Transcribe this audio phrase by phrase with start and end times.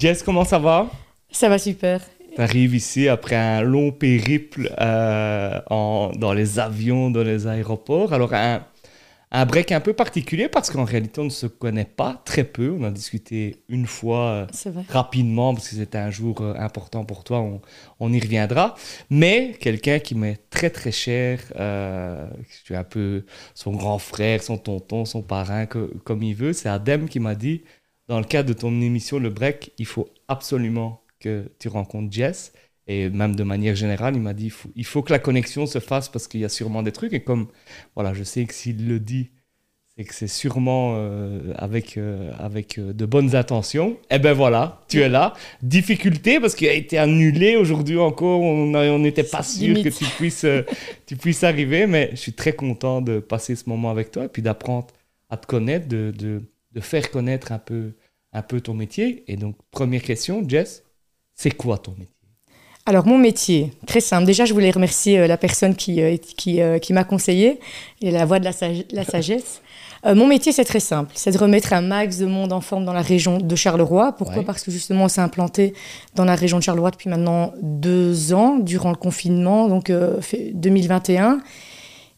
[0.00, 0.88] Jess, comment ça va?
[1.30, 2.00] Ça va super.
[2.34, 8.14] Tu arrives ici après un long périple euh, en, dans les avions, dans les aéroports.
[8.14, 8.64] Alors, un,
[9.30, 12.74] un break un peu particulier parce qu'en réalité, on ne se connaît pas très peu.
[12.80, 14.46] On a discuté une fois euh,
[14.88, 17.40] rapidement parce que c'était un jour euh, important pour toi.
[17.40, 17.60] On,
[18.00, 18.76] on, y reviendra.
[19.10, 22.26] Mais quelqu'un qui m'est très très cher, euh,
[22.64, 26.70] tu es un peu son grand frère, son tonton, son parrain, comme il veut, c'est
[26.70, 27.64] Adem qui m'a dit
[28.10, 32.52] dans le cadre de ton émission Le Break, il faut absolument que tu rencontres Jess.
[32.88, 35.64] Et même de manière générale, il m'a dit il faut, il faut que la connexion
[35.64, 37.12] se fasse parce qu'il y a sûrement des trucs.
[37.12, 37.46] Et comme
[37.94, 39.30] voilà, je sais que s'il le dit,
[39.96, 43.90] c'est que c'est sûrement euh, avec, euh, avec euh, de bonnes intentions.
[44.10, 45.34] Et eh ben voilà, tu es là.
[45.62, 48.40] Difficulté parce qu'il a été annulé aujourd'hui encore.
[48.40, 50.46] On n'était pas sûr que tu puisses,
[51.06, 51.86] tu puisses arriver.
[51.86, 54.88] Mais je suis très content de passer ce moment avec toi et puis d'apprendre
[55.28, 56.42] à te connaître, de, de,
[56.72, 57.92] de faire connaître un peu,
[58.32, 59.24] un peu ton métier.
[59.26, 60.84] Et donc, première question, Jess,
[61.34, 62.14] c'est quoi ton métier?
[62.86, 64.24] Alors mon métier, très simple.
[64.24, 67.60] Déjà, je voulais remercier euh, la personne qui, euh, qui, euh, qui m'a conseillé
[68.00, 68.52] et la voix de la,
[68.90, 69.60] la sagesse.
[70.04, 71.12] mon métier, c'est très simple.
[71.14, 74.12] C'est de remettre un max de monde en forme dans la région de Charleroi.
[74.16, 74.42] Pourquoi?
[74.42, 75.74] Parce que justement, on s'est implanté
[76.14, 79.92] dans la région de Charleroi depuis maintenant deux ans, durant le confinement, donc
[80.54, 81.40] 2021.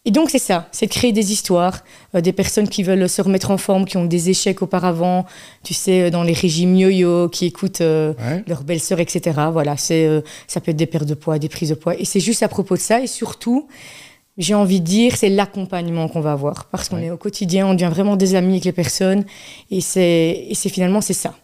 [0.05, 1.85] Et donc c'est ça, c'est de créer des histoires,
[2.17, 5.27] euh, des personnes qui veulent se remettre en forme, qui ont des échecs auparavant,
[5.63, 8.13] tu sais, euh, dans les régimes yo-yo, qui écoutent euh,
[8.49, 9.39] leur belle-sœur, etc.
[9.53, 11.95] Voilà, c'est, ça peut être des pertes de poids, des prises de poids.
[11.97, 13.01] Et c'est juste à propos de ça.
[13.01, 13.69] Et surtout,
[14.39, 16.65] j'ai envie de dire, c'est l'accompagnement qu'on va avoir.
[16.65, 19.25] Parce qu'on est au quotidien, on devient vraiment des amis avec les personnes.
[19.71, 21.37] Et c'est, et c'est finalement, c'est ça.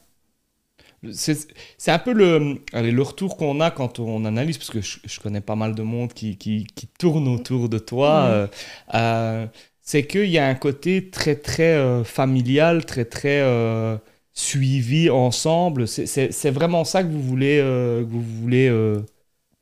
[1.13, 5.21] C'est un peu le, allez, le retour qu'on a quand on analyse, parce que je,
[5.21, 8.25] connais pas mal de monde qui, qui, qui tourne autour de toi.
[8.25, 8.47] Euh,
[8.95, 9.47] euh,
[9.81, 13.43] c'est qu'il y a un côté très, très euh, familial, très, très
[14.33, 15.87] suivi ensemble.
[15.87, 18.69] C'est vraiment ça que vous voulez, que vous voulez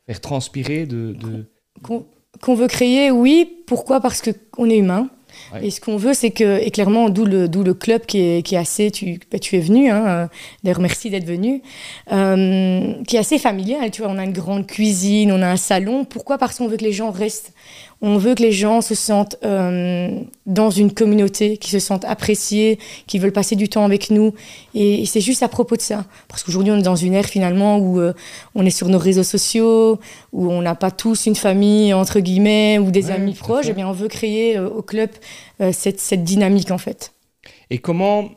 [0.06, 1.12] faire transpirer de...
[1.12, 1.44] de...
[1.82, 3.62] Qu'on veut créer, oui.
[3.66, 4.00] Pourquoi?
[4.00, 5.08] Parce qu'on est humain.
[5.62, 8.42] Et ce qu'on veut, c'est que, et clairement, d'où le, d'où le club qui est,
[8.42, 10.26] qui est assez, tu, bah, tu es venu, hein, euh,
[10.62, 11.62] d'ailleurs merci d'être venu,
[12.12, 15.56] euh, qui est assez familial, tu vois, on a une grande cuisine, on a un
[15.56, 16.04] salon.
[16.04, 16.38] Pourquoi?
[16.38, 17.52] Parce qu'on veut que les gens restent
[18.02, 22.78] on veut que les gens se sentent euh, dans une communauté, qui se sentent appréciés,
[23.06, 24.34] qui veulent passer du temps avec nous.
[24.74, 26.04] Et, c'est juste à propos de ça.
[26.28, 28.12] Parce qu'aujourd'hui, on est dans une ère finalement où euh,
[28.54, 29.98] on est sur nos réseaux sociaux,
[30.32, 33.66] où on n'a pas tous une famille, entre guillemets, ou des amis proches.
[33.66, 35.10] Et eh bien, on veut créer euh, au club
[35.72, 37.12] cette, cette dynamique, en fait.
[37.70, 38.28] Et comment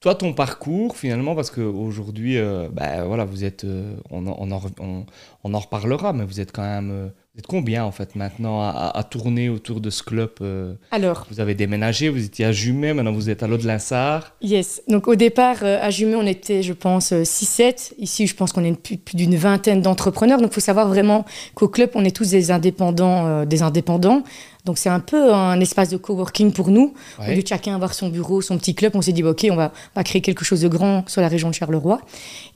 [0.00, 2.38] toi, ton parcours, finalement, parce qu'aujourd'hui,
[2.72, 3.66] ben voilà, vous êtes,
[4.10, 5.06] on, on, on,
[5.44, 9.04] on, en reparlera, mais vous êtes quand même vous êtes combien en fait maintenant à,
[9.10, 11.26] tourner autour de ce club euh, Alors.
[11.30, 14.32] Vous avez déménagé, vous étiez à Jumet, maintenant vous êtes à l'Aude-Linsard.
[14.40, 14.80] Yes.
[14.88, 17.62] Donc au départ, euh, à Jumet, on était, je pense, 6-7.
[17.62, 20.40] Euh, Ici, je pense qu'on est plus, d'une vingtaine d'entrepreneurs.
[20.40, 23.44] Donc il faut savoir vraiment qu'au club, on est tous des indépendants.
[23.44, 24.22] des indépendants.
[24.66, 26.92] Donc c'est un peu un espace de coworking pour nous.
[27.18, 29.56] Au lieu de chacun avoir son bureau, son petit club, on s'est dit, ok, on
[29.56, 32.00] va, va, créer quelque chose de grand sur la région de Charleroi.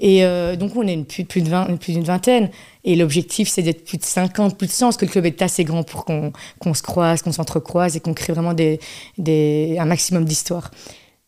[0.01, 2.51] Et euh, donc on est une, plus, plus d'une vingtaine.
[2.83, 5.41] Et l'objectif, c'est d'être plus de 50, plus de 100, parce que le club est
[5.41, 8.81] assez grand pour qu'on se croise, qu'on s'entrecroise et qu'on crée vraiment des,
[9.17, 10.71] des, un maximum d'histoires.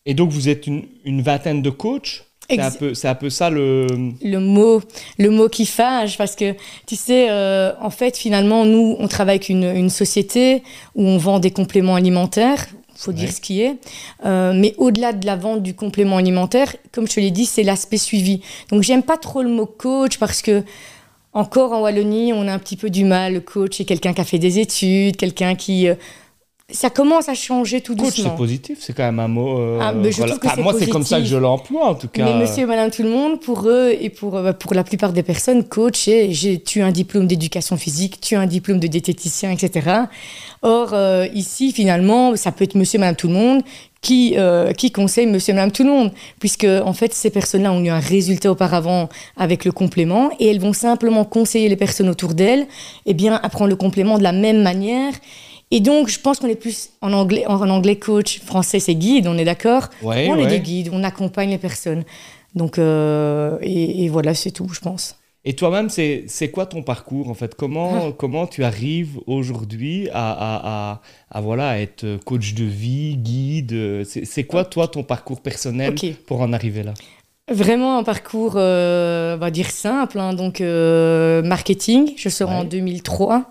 [0.04, 3.50] Et donc vous êtes une, une vingtaine de coachs c'est un, peu, un peu ça
[3.50, 3.86] le...
[4.22, 4.82] Le mot,
[5.18, 6.54] le mot qui fâche, parce que,
[6.86, 10.62] tu sais, euh, en fait, finalement, nous, on travaille avec une, une, société
[10.94, 13.76] où on vend des compléments alimentaires, faut dire ce qui est.
[14.24, 17.62] Euh, mais au-delà de la vente du complément alimentaire, comme je te l'ai dit, c'est
[17.62, 18.40] l'aspect suivi.
[18.70, 20.62] Donc, j'aime pas trop le mot coach, parce que,
[21.32, 23.34] encore en Wallonie, on a un petit peu du mal.
[23.34, 25.88] Le coach c'est quelqu'un qui a fait des études, quelqu'un qui...
[25.88, 25.94] Euh,
[26.72, 28.30] ça commence à changer tout Coach, doucement.
[28.30, 29.58] c'est positif, c'est quand même un mot.
[29.58, 32.24] Euh, ah, moi, c'est comme ça que je l'emploie en tout cas.
[32.24, 35.12] Mais monsieur et madame tout le monde, pour eux et pour, euh, pour la plupart
[35.12, 38.86] des personnes, coach, j'ai, tu as un diplôme d'éducation physique, tu as un diplôme de
[38.86, 39.90] diététicien, etc.
[40.62, 43.62] Or, euh, ici, finalement, ça peut être monsieur et madame tout le monde
[44.00, 44.34] qui,
[44.76, 47.88] qui conseille monsieur et madame tout le monde, puisque en fait, ces personnes-là ont eu
[47.88, 52.66] un résultat auparavant avec le complément et elles vont simplement conseiller les personnes autour d'elles,
[53.06, 55.12] eh bien, à prendre le complément de la même manière
[55.74, 59.26] et donc, je pense qu'on est plus en anglais, en anglais coach, français c'est guide,
[59.26, 62.04] on est d'accord On est des guides, on accompagne les personnes.
[62.54, 65.16] Donc, euh, et, voilà, c'est tout, je pense.
[65.46, 67.54] Et toi-même, c'est quoi ton parcours en fait?
[67.54, 68.12] Comment, ah.
[68.16, 74.04] comment tu arrives aujourd'hui à, à, à, voilà, être coach de vie, guide?
[74.04, 75.94] C'est quoi toi ton parcours personnel
[76.26, 76.92] pour en arriver là?
[77.50, 80.18] Vraiment un parcours, euh, on va dire simple.
[80.20, 80.34] Hein.
[80.34, 83.50] donc, euh, marketing, je sors en 2003.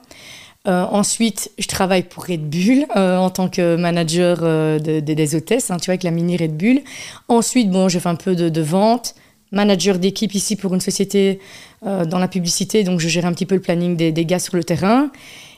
[0.67, 5.71] Euh, ensuite, je travaille pour Red Bull euh, en tant que manager euh, des hôtesses,
[5.71, 6.81] hein, tu vois, avec la mini Red Bull.
[7.27, 9.15] Ensuite, bon, je fais un peu de, vente.
[9.51, 11.39] manager d'équipe ici pour une société
[11.83, 14.55] dans la publicité, donc je gère un petit peu le planning des, des gars sur
[14.55, 15.09] le terrain.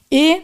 [0.09, 0.35] Et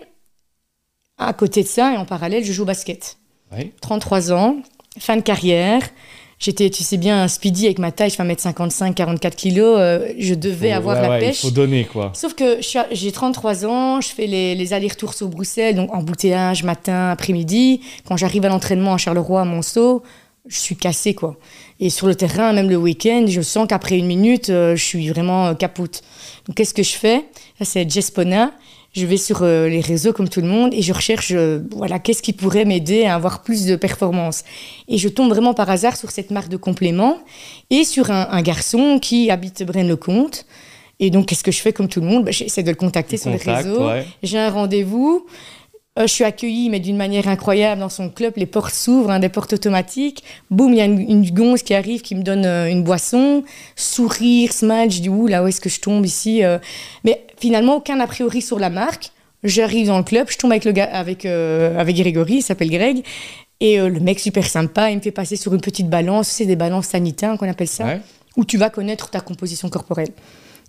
[1.18, 3.18] à côté de ça, et en parallèle, je joue au basket.
[3.54, 3.72] Ouais.
[3.80, 4.58] 33 ans,
[5.00, 5.82] fin de carrière.
[6.40, 9.76] J'étais, tu sais bien, un speedy avec ma taille, je fais 1m55, 44 kilos.
[9.78, 11.44] euh, je devais avoir ouais, la ouais, pêche.
[11.44, 12.12] Il faut donner, quoi.
[12.16, 12.60] Sauf que
[12.92, 17.82] j'ai 33 ans, je fais les, les allers-retours sur Bruxelles, donc embouteillage matin, après-midi.
[18.08, 20.02] Quand j'arrive à l'entraînement à Charleroi, à Monceau,
[20.48, 21.36] je suis cassée, quoi.
[21.82, 25.10] Et sur le terrain, même le week-end, je sens qu'après une minute, euh, je suis
[25.10, 26.02] vraiment euh, capoute.
[26.48, 27.26] Donc qu'est-ce que je fais?
[27.58, 28.52] Ça, c'est Jespona.
[28.96, 32.00] Je vais sur euh, les réseaux comme tout le monde et je recherche, euh, voilà,
[32.00, 34.44] qu'est-ce qui pourrait m'aider à avoir plus de performance.
[34.88, 37.20] Et je tombe vraiment par hasard sur cette marque de compléments
[37.70, 40.46] et sur un, un garçon qui habite Braine-le-Comte.
[41.00, 42.26] Et donc, qu'est-ce que je fais comme tout le monde?
[42.26, 43.88] Ben, J'essaie de le contacter sur les réseaux.
[43.88, 44.06] ouais.
[44.24, 45.26] J'ai un rendez-vous.
[46.00, 48.34] Euh, je suis accueillie, mais d'une manière incroyable dans son club.
[48.38, 50.24] Les portes s'ouvrent, hein, des portes automatiques.
[50.50, 53.44] Boum, il y a une, une gonze qui arrive, qui me donne euh, une boisson.
[53.76, 54.90] Sourire, smile.
[54.92, 56.58] Je dis, ouh, là, où est-ce que je tombe ici euh
[57.04, 59.12] Mais finalement, aucun a priori sur la marque.
[59.44, 62.70] J'arrive dans le club, je tombe avec, le gars, avec, euh, avec Grégory, il s'appelle
[62.70, 63.04] Greg.
[63.62, 66.28] Et euh, le mec, super sympa, il me fait passer sur une petite balance.
[66.28, 68.02] C'est des balances sanitaires qu'on appelle ça Ouais.
[68.36, 70.10] où tu vas connaître ta composition corporelle.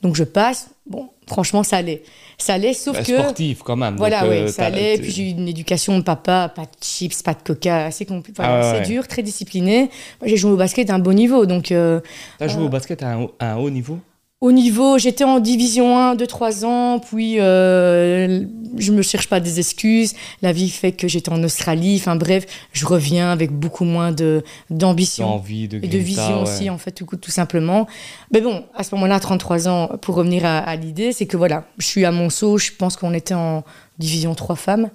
[0.02, 2.02] Donc je passe, bon, franchement, ça allait.
[2.38, 3.18] Ça allait, sauf Bah, que.
[3.18, 3.96] Sportif, quand même.
[3.96, 4.98] Voilà, oui, euh, ça allait.
[4.98, 8.32] Puis j'ai eu une éducation de papa, pas de chips, pas de coca, assez compli-
[8.32, 9.90] enfin, Ah ouais, c'est dur, très discipliné.
[10.20, 11.46] Moi, j'ai joué au basket à un bon niveau.
[11.46, 12.00] Donc, euh,
[12.38, 13.98] T'as joué au basket à un, à un haut niveau?
[14.40, 18.46] Au niveau, j'étais en division 1, 2, 3 ans, puis euh,
[18.78, 20.14] je me cherche pas des excuses.
[20.40, 21.96] La vie fait que j'étais en Australie.
[22.00, 25.42] Enfin bref, je reviens avec beaucoup moins de d'ambition.
[25.46, 26.48] De Et de vision ouais.
[26.50, 27.87] aussi, en fait, tout, tout simplement.
[28.32, 31.66] Mais bon, à ce moment-là, 33 ans, pour revenir à, à l'idée, c'est que voilà,
[31.76, 33.62] je suis à Monceau, je pense qu'on était en
[33.98, 34.88] division 3 femmes.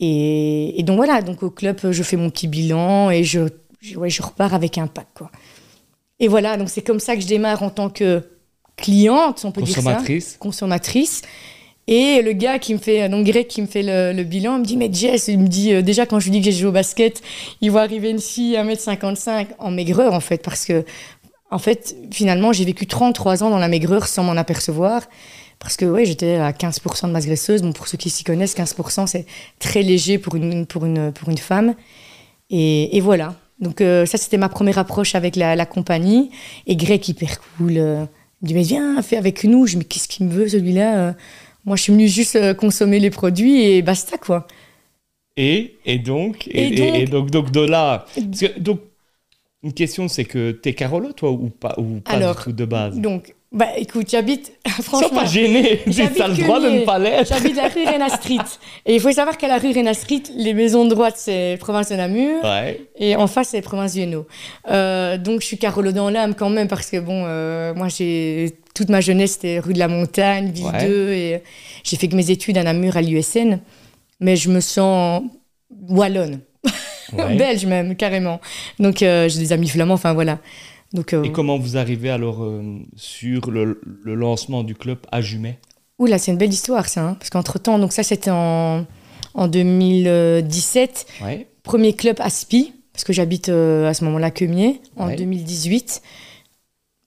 [0.00, 3.40] Et, et donc voilà, donc au club, je fais mon petit bilan et je,
[3.82, 5.30] je, ouais, je repars avec un pack, quoi.
[6.20, 8.22] Et voilà, donc c'est comme ça que je démarre en tant que
[8.76, 10.02] cliente, on peut dire ça
[10.38, 11.22] Consommatrice.
[11.88, 14.60] Et le gars qui me fait, donc Greg qui me fait le, le bilan, il
[14.60, 16.52] me dit, mais Jess, il me dit, euh, déjà quand je lui dis que j'ai
[16.52, 17.20] joué au basket,
[17.60, 20.84] il voit arriver une fille à 1m55 en maigreur en fait, parce que,
[21.50, 25.02] en fait, finalement, j'ai vécu 33 ans dans la maigreur sans m'en apercevoir.
[25.58, 27.62] Parce que ouais, j'étais à 15% de masse graisseuse.
[27.62, 29.26] Bon, pour ceux qui s'y connaissent, 15% c'est
[29.60, 31.74] très léger pour une, pour une, pour une femme.
[32.50, 33.36] Et, et voilà.
[33.60, 36.30] Donc euh, ça, c'était ma première approche avec la, la compagnie.
[36.66, 38.04] Et Greg, hyper cool, euh,
[38.42, 39.66] il me dit, mais viens, fais avec nous.
[39.66, 41.12] Je me dis, mais qu'est-ce qu'il me veut celui-là Euh,
[41.64, 44.46] Moi, je suis venue juste euh, consommer les produits et basta, quoi.
[45.36, 48.04] Et, et donc, et, Et et- donc- et donc, donc de là.
[48.14, 48.80] Parce que, donc,
[49.62, 52.64] une question, c'est que t'es Carolo, toi, ou pas, ou pas Alors, du tout de
[52.64, 53.00] base?
[53.00, 55.20] Donc, bah écoute, j'habite, Sois franchement...
[55.20, 57.28] pas gêné, j'habite t'as le droit de ne pas l'être.
[57.28, 58.38] J'habite la rue Rena Street.
[58.86, 61.90] Et il faut savoir qu'à la rue Rena Street, les maisons de droite, c'est province
[61.90, 62.42] de Namur.
[62.42, 62.80] Ouais.
[62.96, 64.26] Et en face, c'est province du Hainaut.
[64.70, 68.56] Euh, donc, je suis Carolo dans l'âme quand même, parce que bon, euh, moi, j'ai
[68.74, 70.86] toute ma jeunesse, c'était rue de la Montagne, Ville Ouais.
[70.86, 71.42] 2, et
[71.84, 73.58] j'ai fait que mes études à Namur, à l'USN.
[74.20, 75.24] Mais je me sens
[75.88, 76.40] wallonne,
[77.12, 77.34] ouais.
[77.36, 78.40] belge même, carrément.
[78.78, 80.38] Donc, euh, j'ai des amis flamands, enfin voilà.
[80.92, 85.20] Donc, euh, Et comment vous arrivez alors euh, sur le, le lancement du club à
[85.22, 85.58] Jumet?
[85.98, 87.02] Oula, c'est une belle histoire, ça.
[87.08, 88.84] hein, parce qu'entre-temps, donc ça, c'était en,
[89.34, 91.06] en 2017.
[91.22, 91.46] Ouais.
[91.62, 95.16] Premier club Aspi, parce que j'habite euh, à ce moment-là Queumier, en Ouais.
[95.16, 96.02] 2018.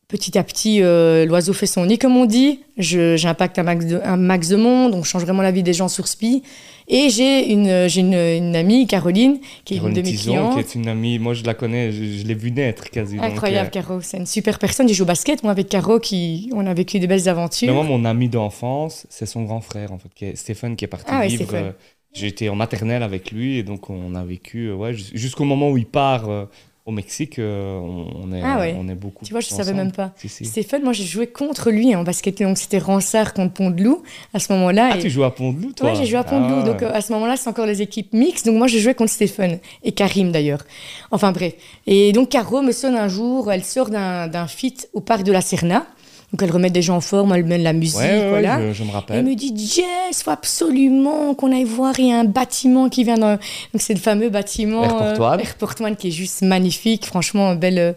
[0.08, 2.60] Petit à petit, euh, l'oiseau fait son nid, comme on dit.
[2.78, 5.88] J'impacte un max, de, un max de monde, on change vraiment la vie des gens
[5.88, 6.44] sur Spi.
[6.88, 10.32] Et j'ai une, j'ai une, une amie, Caroline, qui est Caroline une de mes Tison,
[10.34, 10.54] clientes.
[10.54, 13.16] qui est une amie, moi je la connais, je, je l'ai vue naître quasi.
[13.16, 14.00] donc, Incroyable, euh, Caro.
[14.02, 14.88] C'est une super personne.
[14.88, 17.68] J'ai joué au basket, moi, avec Caro, qui, on a vécu de belles aventures.
[17.68, 20.86] mais moi, mon ami d'enfance, c'est son grand frère, en fait, qui est Stéphane, qui
[20.86, 21.50] est parti Ah ouais, vivre.
[21.56, 21.72] Euh,
[22.14, 25.78] J'étais en maternelle avec lui, et donc on a vécu, ouais, jus- jusqu'au moment où
[25.78, 26.30] il part
[26.86, 28.76] au Mexique, euh, on, est, Ah ouais.
[28.78, 29.26] on est beaucoup.
[29.26, 29.64] Tu vois, je ensemble.
[29.64, 30.12] savais même pas.
[30.18, 30.46] Si, si.
[30.46, 32.40] Stéphane, moi, j'ai joué contre lui en basket.
[32.44, 34.04] Donc, c'était Ransard contre Pont-de-Loup
[34.36, 34.90] à ce moment-là.
[34.94, 36.60] Ah, Et- tu joues à Pont-de-Loup, toi Ouais, j'ai joué à Pont-de-Loup.
[36.62, 38.46] Ah, Donc euh, à ce moment-là, c'est encore les équipes mixtes.
[38.46, 40.64] Donc moi, j'ai joué contre Stéphane et Karim d'ailleurs.
[41.10, 41.54] Enfin bref.
[41.88, 43.52] Et donc Caro me sonne un jour.
[43.52, 45.88] Elle sort d'un d'un fit au parc de la Serna.
[46.36, 48.60] Donc elle remet des gens en forme, elle mène la musique, Ouais, ouais, ouais, voilà.
[48.60, 49.24] je, je me Elle rappelle.
[49.24, 51.98] me dit Jess, faut absolument qu'on aille voir.
[51.98, 53.36] Il y a un bâtiment qui vient dans.
[53.36, 55.40] Donc c'est le fameux bâtiment Airport One.
[55.40, 57.06] Airport One qui est juste magnifique.
[57.06, 57.94] Franchement, un bel, euh,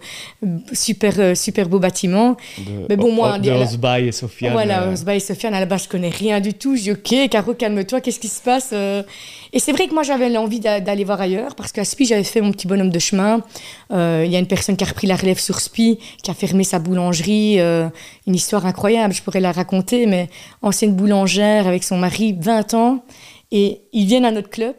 [0.72, 2.36] super, euh, super beau bâtiment.
[2.58, 4.52] De, Mais bon, moi, de elle Osbaï et Sofiane.
[4.52, 6.76] Voilà, euh, Osba et Sofiane, à la base, je connais rien du tout.
[6.76, 9.02] Je dis, ok, Caro, calme-toi, qu'est-ce qui se passe euh?
[9.52, 12.24] Et c'est vrai que moi, j'avais l'envie d'a- d'aller voir ailleurs, parce qu'à Spi, j'avais
[12.24, 13.42] fait mon petit bonhomme de chemin.
[13.92, 16.34] Euh, Il y a une personne qui a repris la relève sur Spi, qui a
[16.34, 17.60] fermé sa boulangerie.
[17.60, 17.88] euh,
[18.26, 20.28] une histoire incroyable, je pourrais la raconter, mais
[20.62, 23.04] ancienne boulangère avec son mari, 20 ans.
[23.50, 24.74] Et ils viennent à notre club.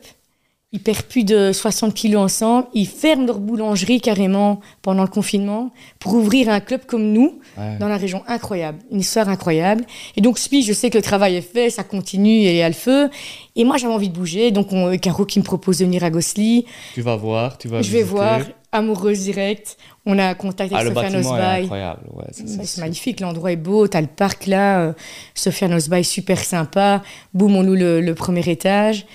[0.71, 2.67] Ils perdent plus de 60 kilos ensemble.
[2.75, 7.77] Ils ferment leur boulangerie carrément pendant le confinement pour ouvrir un club comme nous Ouais.
[7.79, 8.21] dans la région.
[8.27, 8.77] Incroyable.
[8.91, 9.83] Une histoire incroyable.
[10.15, 12.67] Et donc, Spi, je sais que le travail est fait, ça continue, elle est à
[12.69, 13.09] le feu.
[13.55, 14.51] Et moi, j'avais envie de bouger.
[14.51, 16.65] Donc, on, Caro qui me propose de venir à Gosli.
[16.93, 18.41] Tu vas voir, tu vas Je vais voir.
[18.71, 19.77] Amoureuse directe.
[20.05, 22.01] On a contact Ah, avec le Sofiane incroyable.
[22.13, 24.93] Ouais, C'est magnifique, l'endroit est beau, t'as le parc là, euh,
[25.33, 27.01] Sofiane Osbaï, super sympa,
[27.33, 29.07] boum, on loue le, le premier étage.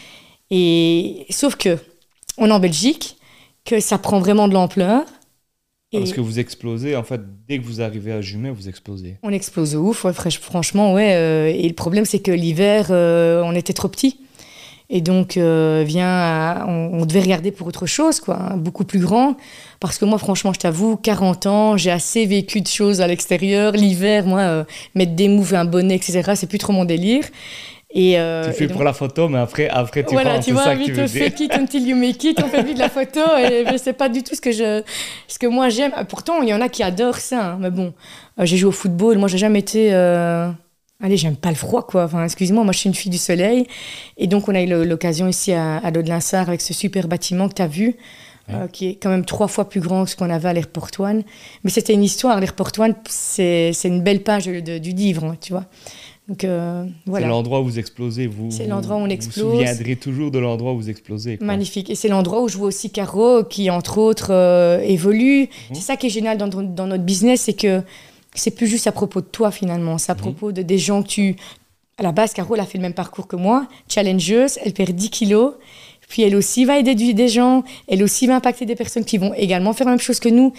[0.50, 1.78] Et sauf que,
[2.38, 3.16] on est en Belgique,
[3.64, 5.04] que ça prend vraiment de l'ampleur.
[5.92, 9.16] Et Parce que vous explosez, en fait, dès que vous arrivez à Jumet, vous explosez.
[9.22, 11.14] on explose ouf, ouais, franchement, ouais.
[11.14, 14.18] euh, et le problème, c'est que l'hiver, euh, on était trop petits.
[14.90, 18.98] Et donc, euh, vient on, on devait regarder pour autre chose, quoi, hein, beaucoup plus
[18.98, 19.36] grand.
[19.80, 23.72] Parce que moi, franchement, je t'avoue, 40 ans, j'ai assez vécu de choses à l'extérieur.
[23.72, 27.24] L'hiver, moi, euh, mettre des mouves, un bonnet, etc., c'est plus trop mon délire.
[27.96, 30.44] Et, euh, tu et fais donc- pour la photo, mais après, après tu voilà, rentres,
[30.46, 31.46] tu vois, ça que tu veux fait dire.
[31.46, 34.08] it until you make it, on fait vite de la photo, et mais c'est pas
[34.08, 34.82] du tout ce que je,
[35.28, 35.92] ce que moi j'aime.
[36.08, 37.94] Pourtant, il y en a qui adorent ça, hein, mais bon,
[38.40, 40.50] euh, j'ai joué au football, moi j'ai jamais été, euh,
[41.00, 42.02] allez, j'aime pas le froid, quoi.
[42.04, 43.64] Enfin, excuse-moi, moi je suis une fille du soleil,
[44.18, 47.54] et donc on a eu l'occasion ici à, à Lode-Linsart avec ce super bâtiment que
[47.54, 47.94] tu as vu.
[48.50, 50.88] euh, qui est quand même trois fois plus grand que ce qu'on avait à l'Airport
[50.98, 51.22] One.
[51.62, 52.38] Mais c'était une histoire.
[52.40, 55.64] L'Airport One, c'est c'est une belle page de- du livre, hein, tu vois.
[56.28, 58.26] Donc euh, C'est l'endroit où vous explosez.
[58.26, 59.44] Vous, C'est l'endroit où on explose.
[59.44, 61.36] Vous vous souviendrez toujours de l'endroit où vous explosez.
[61.36, 61.46] quoi.
[61.46, 61.90] Magnifique.
[61.90, 65.42] Et c'est l'endroit où je vois aussi Caro, qui entre autres euh, évolue.
[65.42, 65.48] Mhm.
[65.74, 67.82] C'est ça qui est génial dans, dans notre business, c'est que
[68.34, 70.20] c'est plus juste à propos de toi finalement, c'est à Mhm.
[70.20, 71.36] propos de des gens que tu.
[71.98, 74.90] À la base, Caro, elle a fait le même parcours que moi, challengeuse, elle perd
[74.92, 75.52] 10 kilos.
[76.08, 79.16] Puis elle aussi va aider du- des gens, elle aussi va impacter des personnes qui
[79.18, 80.52] vont également faire la même chose que nous.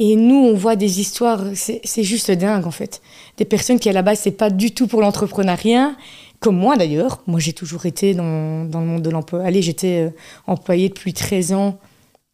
[0.00, 3.02] Et nous, on voit des histoires, c'est juste dingue en fait.
[3.36, 5.96] Des personnes qui à la base, c'est pas du tout pour l'entrepreneuriat,
[6.38, 7.20] comme moi d'ailleurs.
[7.26, 9.42] Moi, j'ai toujours été dans, dans le monde de l'emploi.
[9.42, 10.10] Allez, j'étais euh,
[10.46, 11.78] employée depuis 13 ans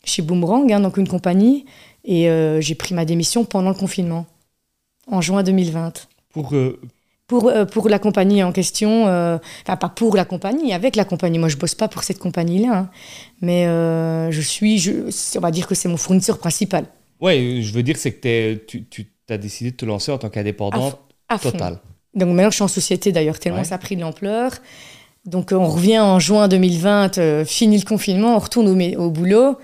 [0.05, 1.65] chez Boomerang, hein, donc une compagnie,
[2.05, 4.27] et euh, j'ai pris ma démission pendant le confinement,
[5.11, 6.07] en juin 2020.
[6.35, 6.79] Pour, euh,
[7.29, 11.07] Pour, euh, pour la compagnie en question, euh, enfin pas pour la compagnie, avec la
[11.07, 11.39] compagnie.
[11.39, 12.91] Moi, je bosse pas pour cette compagnie-là, hein.
[13.41, 14.93] mais euh, je suis, je,
[15.39, 16.85] on va dire que c'est mon fournisseur principal.
[17.25, 20.29] Ouais, je veux dire, c'est que tu, tu as décidé de te lancer en tant
[20.29, 20.99] qu'indépendante
[21.43, 21.81] totale.
[22.15, 23.65] Donc maintenant, je suis en société d'ailleurs, tellement Ouais.
[23.65, 24.53] ça a pris de l'ampleur.
[25.25, 29.11] Donc euh, on revient en juin 2020, euh, fini le confinement, on retourne au, au
[29.11, 29.57] boulot.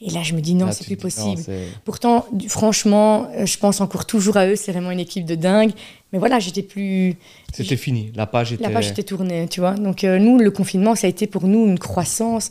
[0.00, 1.42] Et là, je me dis non, c'est plus non, possible.
[1.84, 4.56] Pourtant, franchement, euh, je pense encore toujours à eux.
[4.56, 5.70] C'est vraiment une équipe de dingue.
[6.12, 7.14] Mais voilà, j'étais plus.
[7.52, 8.12] C'était fini.
[8.14, 8.62] La page était.
[8.64, 9.74] La page était tournée, tu vois.
[9.74, 12.50] Donc, euh, nous, le confinement, ça a été pour nous une croissance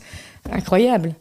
[0.50, 1.14] incroyable.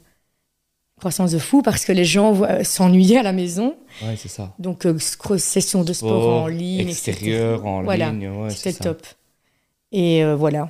[1.03, 3.75] Croissance de fou parce que les gens voient- s'ennuyaient à la maison.
[4.01, 4.55] Ouais, c'est ça.
[4.57, 4.98] Donc, euh,
[5.38, 7.67] session de sport, en ligne, extérieur, etc.
[7.67, 8.29] en Voilà, ligne.
[8.29, 8.83] Ouais, c'est C'était ça.
[8.93, 9.05] top.
[9.91, 10.69] Et euh, voilà.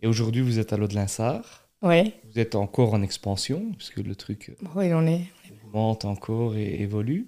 [0.00, 1.68] Et aujourd'hui, vous êtes à l'Aude-Linsart.
[1.82, 2.12] Ouais.
[2.32, 5.22] Vous êtes encore en expansion, puisque le truc Ouais, il en est.
[5.72, 7.26] monte encore et évolue.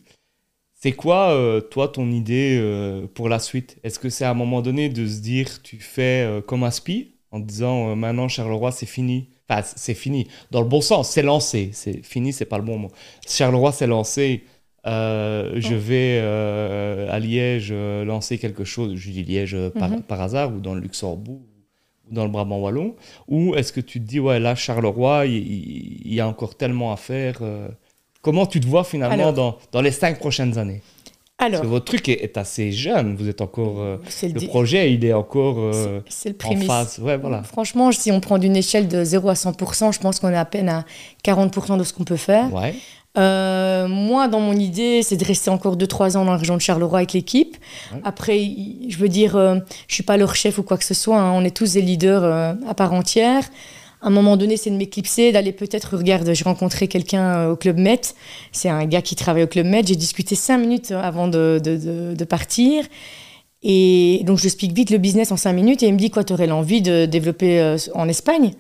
[0.75, 3.77] C'est quoi, euh, toi, ton idée euh, pour la suite?
[3.83, 7.17] Est-ce que c'est à un moment donné de se dire, tu fais euh, comme Aspi,
[7.33, 9.31] en disant, euh, maintenant, Charleroi, c'est fini?
[9.51, 11.71] Enfin, c'est fini, dans le bon sens, c'est lancé.
[11.73, 12.89] C'est fini, c'est pas le bon mot.
[13.27, 14.45] Charleroi, c'est lancé.
[14.87, 20.03] euh, je vais euh, à Liège euh, lancer quelque chose, je dis Liège par, Mhm.
[20.03, 21.43] par hasard, ou dans le Luxembourg,
[22.09, 22.95] ou dans le Brabant Wallon,
[23.29, 26.97] ou est-ce que tu te dis, ouais, là, Charleroi, il, y a encore tellement à
[26.97, 27.41] faire
[28.23, 29.33] Comment tu te vois finalement Alors.
[29.35, 30.83] dans, dans les cinq prochaines années?
[31.41, 33.81] Alors, que votre truc est, est assez jeune, vous êtes encore...
[33.81, 36.99] euh, le, projet, il est encore euh, c'est- c'est le en phase.
[37.01, 37.43] Ouais, voilà.
[37.43, 40.45] Franchement, si on prend d'une échelle de 0 à 100%, je pense qu'on est à
[40.45, 40.85] peine à
[41.25, 42.53] 40% de ce qu'on peut faire.
[42.55, 42.75] Ouais.
[43.19, 46.61] Euh, moi, dans mon idée, c'est de rester encore 2-3 ans dans la région de
[46.61, 47.57] Charleroi avec l'équipe.
[47.93, 48.01] Ouais.
[48.05, 48.39] Après,
[48.89, 49.57] je veux dire, euh,
[49.89, 51.19] je suis pas leur chef ou quoi que ce soit.
[51.19, 51.33] hein.
[51.35, 52.23] On est tous des leaders
[52.69, 53.43] à part entière.
[54.03, 57.57] À un moment donné, c'est de m'éclipser, d'aller peut-être, regarde, j'ai rencontré quelqu'un euh, au
[57.57, 58.01] Club Med.
[58.51, 59.87] C'est un gars qui travaille au Club Med.
[59.87, 62.85] J'ai discuté 5 minutes avant de, partir.
[63.63, 65.83] Et donc, je explique vite le business en 5 minutes.
[65.83, 68.53] Et il me dit, quoi, tu aurais l'envie de développer euh, en Espagne?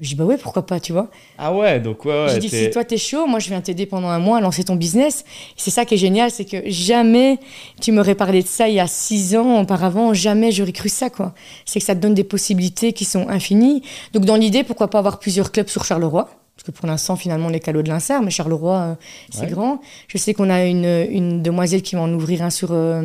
[0.00, 1.08] Je dis, bah ouais, pourquoi pas, tu vois.
[1.38, 2.28] Ah ouais, donc ouais, ouais.
[2.32, 4.62] J'ai dit, si toi t'es chaud, moi je viens t'aider pendant un mois à lancer
[4.62, 5.24] ton business.
[5.56, 7.38] C'est ça qui est génial, c'est que jamais
[7.80, 11.10] tu m'aurais parlé de ça il y a six ans auparavant, jamais j'aurais cru ça,
[11.10, 11.34] quoi.
[11.66, 13.82] C'est que ça te donne des possibilités qui sont infinies.
[14.12, 16.28] Donc dans l'idée, pourquoi pas avoir plusieurs clubs sur Charleroi?
[16.54, 18.94] Parce que pour l'instant, finalement, on est l'eau de l'Insart, mais Charleroi, euh,
[19.30, 19.46] c'est Ouais.
[19.50, 19.80] grand.
[20.06, 22.70] Je sais qu'on a une, une demoiselle qui va en ouvrir un sur.
[22.72, 23.02] euh,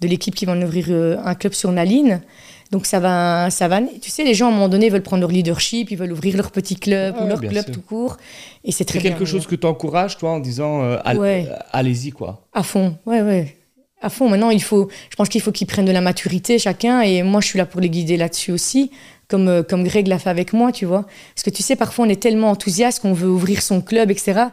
[0.00, 2.20] de l'équipe qui va en ouvrir euh, un club sur Naline.
[2.74, 3.80] Donc ça va, ça va.
[4.02, 6.36] Tu sais, les gens à un moment donné veulent prendre leur leadership, ils veulent ouvrir
[6.36, 7.72] leur petit club ou leur club sûr.
[7.72, 8.16] tout court.
[8.64, 9.12] Et c'est très C'est bien.
[9.12, 11.46] quelque chose que tu encourages, toi, en disant euh, Ouais.
[11.48, 12.44] euh, allez-y, quoi.
[12.52, 13.56] À fond, ouais, ouais.
[14.02, 14.28] à fond.
[14.28, 17.40] Maintenant, il faut, je pense qu'il faut qu'ils prennent de la maturité chacun, et moi,
[17.40, 18.90] je suis là pour les guider là-dessus aussi,
[19.28, 21.06] comme, euh, comme Greg l'a fait avec moi, tu vois.
[21.36, 24.46] Parce que tu sais, parfois, on est tellement enthousiaste qu'on veut ouvrir son club, etc.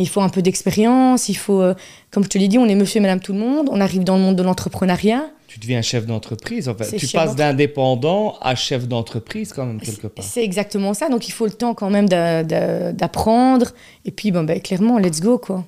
[0.00, 1.74] Mais il faut un peu d'expérience, il faut, euh,
[2.10, 4.02] comme je te l'ai dit, on est monsieur et madame tout le monde, on arrive
[4.02, 5.28] dans le monde de l'entrepreneuriat.
[5.46, 6.96] Tu deviens chef d'entreprise, en fait.
[6.96, 10.24] Tu passes d'indépendant à chef d'entreprise, quand même, quelque part.
[10.24, 13.72] C'est exactement ça, donc il faut le temps quand même d'a- d'a- d'apprendre,
[14.06, 15.64] et puis, bon, ben, clairement, let's go, quoi.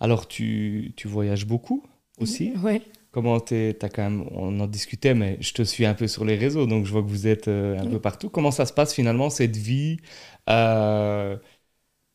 [0.00, 1.84] Alors, tu, tu voyages beaucoup
[2.18, 2.82] aussi Ouais.
[3.12, 6.24] Comment t'es, t'as quand même, on en discutait, mais je te suis un peu sur
[6.24, 8.30] les réseaux, donc je vois que vous êtes euh, un peu partout.
[8.30, 9.98] Comment ça se passe finalement cette vie
[10.48, 11.36] euh,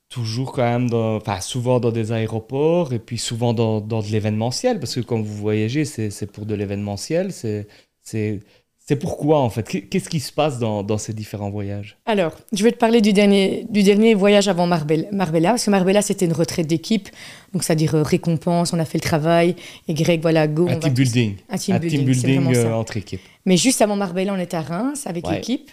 [0.10, 4.08] Toujours quand même, dans, enfin souvent dans des aéroports et puis souvent dans, dans de
[4.08, 7.34] l'événementiel, parce que quand vous voyagez, c'est, pour de l'événementiel.
[7.34, 7.68] C'est,
[8.04, 8.40] c'est,
[8.88, 9.68] c'est pourquoi en fait?
[9.68, 11.98] Qu'est- Qu'est-ce qui se passe dans, dans ces différents voyages?
[12.06, 15.72] Alors, je vais te parler du dernier, du dernier voyage avant Marbella, Marbella, parce que
[15.72, 17.10] Marbella, c'était une retraite d'équipe,
[17.52, 19.56] donc c'est-à-dire euh, récompense, on a fait le travail,
[19.88, 20.68] et Greg, voilà, go.
[20.70, 21.36] Un team building.
[21.50, 23.22] Un team Un building, team euh, entre équipes.
[23.48, 25.38] Mais juste avant Marbella, on était à Reims avec Ouais.
[25.38, 25.72] l'équipe.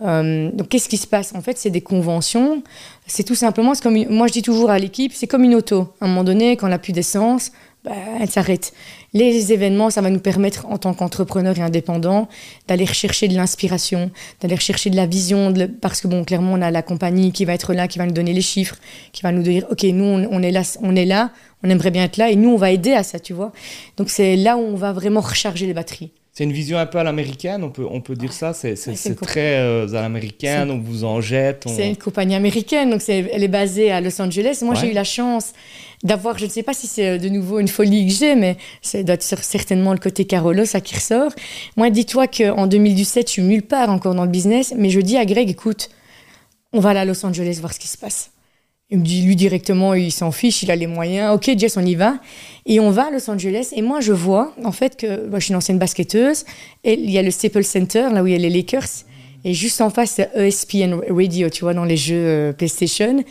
[0.00, 1.34] Euh, donc, qu'est-ce qui se passe?
[1.34, 2.62] En fait, c'est des conventions.
[3.06, 5.92] C'est tout simplement, comme moi je dis toujours à l'équipe, c'est comme une auto.
[6.00, 7.52] À un moment donné, quand on n'a plus d'essence,
[7.84, 8.72] bah, elle s'arrête.
[9.12, 12.28] Les événements, ça va nous permettre, en tant qu'entrepreneur et indépendant,
[12.68, 16.70] d'aller rechercher de l'inspiration, d'aller rechercher de la vision, parce que bon, clairement, on a
[16.70, 18.76] la compagnie qui va être là, qui va nous donner les chiffres,
[19.12, 21.30] qui va nous dire, ok, nous, on, on est là, on est là,
[21.62, 23.52] on aimerait bien être là, et nous, on va aider à ça, tu vois.
[23.96, 26.12] Donc, c'est là où on va vraiment recharger les batteries.
[26.42, 28.52] C'est une vision un peu à l'américaine, on peut, on peut dire ça.
[28.52, 31.66] C'est, c'est, Ouais, très euh, à l'américaine, on vous en jette.
[31.66, 34.58] on- C'est une compagnie américaine, donc c'est- elle est basée à Los Angeles.
[34.62, 34.80] Moi, Ouais.
[34.80, 35.52] j'ai eu la chance
[36.02, 38.56] d'avoir, je ne sais pas si c'est euh, de nouveau une folie que j'ai, mais
[38.80, 41.30] c'est doit être cer- certainement le côté Carolo, ça qui ressort.
[41.76, 45.16] Moi, dis-toi qu'en 2017, je suis nulle part encore dans le business, mais je dis
[45.18, 45.90] à Greg, écoute,
[46.72, 48.31] on va aller à Los Angeles voir ce qui se passe.
[48.92, 51.34] Il me dit, lui directement, il s'en fiche, il a les moyens.
[51.34, 52.18] Ok, Jess, on y va.
[52.66, 53.70] Et on va à Los Angeles.
[53.74, 56.44] Et moi, je vois, en fait, que moi, je suis une ancienne basketteuse.
[56.84, 58.86] Et il y a le Staples Center, là où il y a les Lakers.
[59.44, 63.24] Et juste en face, c'est ESPN Radio, tu vois, dans les jeux euh, PlayStation.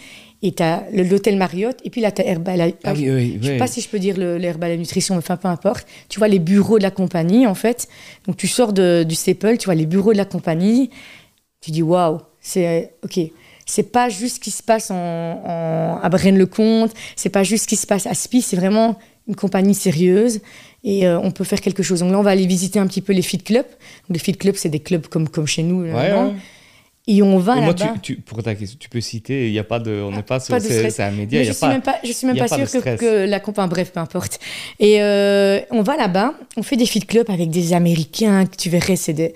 [0.43, 1.77] Et tu as l'hôtel Marriott.
[1.85, 2.73] Et puis là, tu as Herbal.
[2.83, 5.37] Ah oui, oui, Je sais pas si je peux dire le- l'Herbal Nutrition, mais enfin,
[5.37, 5.85] peu importe.
[6.09, 7.87] Tu vois les bureaux de la compagnie, en fait.
[8.25, 10.89] Donc, tu sors de- du Staple, tu vois les bureaux de la compagnie.
[11.61, 13.19] Tu dis, waouh, c'est euh, OK.
[13.65, 17.67] C'est pas juste ce qui se passe en, en- à Braine-le-Comte, c'est pas juste ce
[17.67, 18.97] qui se passe à Spi, c'est vraiment
[19.27, 20.41] une compagnie sérieuse
[20.83, 21.99] et euh, on peut faire quelque chose.
[21.99, 23.65] Donc là, on va aller visiter un petit peu les fit clubs.
[24.09, 25.83] Les fit clubs, c'est des clubs comme, comme chez nous.
[25.83, 26.31] Ouais, ouais.
[27.07, 27.93] Et on va là-bas.
[28.03, 30.21] tu, tu- pour ta question, tu peux citer, il y a pas de, on n'est
[30.21, 31.67] pas sur, pas de c'est, un média, y je a suis pas.
[31.69, 33.99] même pas, je suis même y a pas, pas sûre que, la compagnie, bref, peu
[33.99, 34.39] importe.
[34.79, 38.69] Et euh, on va là-bas, on fait des fit clubs avec des Américains que tu
[38.69, 39.33] verrais, c'est des,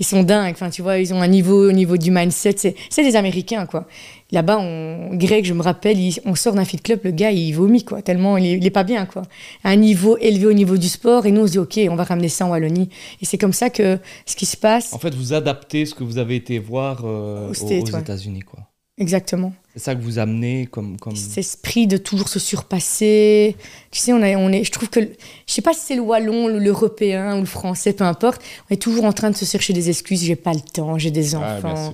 [0.00, 0.52] ils sont dingues.
[0.54, 3.86] Enfin, tu vois, ils ont un niveau au niveau du mindset, c'est, des Américains quoi.
[4.32, 7.52] Là-bas, on, Greg, je me rappelle, il- on sort d'un fit club, le gars il
[7.52, 9.22] vomit quoi, tellement il est, il est pas bien quoi.
[9.64, 12.04] Un niveau élevé au niveau du sport, et nous on se dit ok, on va
[12.04, 12.88] ramener ça en Wallonie.
[13.20, 16.02] Et c'est comme ça que ce qui se passe, En fait, vous adaptez ce que
[16.04, 17.98] vous avez été voir euh, Aux aux.
[17.98, 18.60] États-Unis, quoi.
[19.00, 19.52] Exactement.
[19.74, 21.16] C'est ça que vous amenez comme, comme.
[21.16, 23.56] cet esprit de toujours se surpasser.
[23.90, 26.00] Tu sais, on, a, on est, je trouve que, je sais pas si c'est le
[26.02, 29.44] wallon, le- l'européen ou le français, peu importe, on est toujours en train de se
[29.44, 30.22] chercher des excuses.
[30.24, 31.92] J'ai pas le temps, j'ai des Ah, enfants.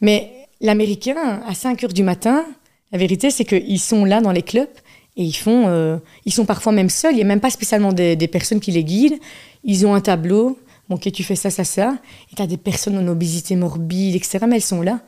[0.00, 0.30] Mais
[0.60, 2.44] l'américain, à 5 heures du matin,
[2.92, 4.68] la vérité, c'est qu'ils sont là dans les clubs
[5.16, 7.12] et ils font, euh, ils sont parfois même seuls.
[7.12, 9.18] Il n'y a même pas spécialement des, des personnes qui les guident.
[9.62, 10.58] Ils ont un tableau.
[10.88, 11.96] Bon, ok, tu fais ça, ça, ça.
[12.32, 14.40] Et tu as des personnes en obésité morbide, etc.
[14.48, 15.00] Mais elles sont là.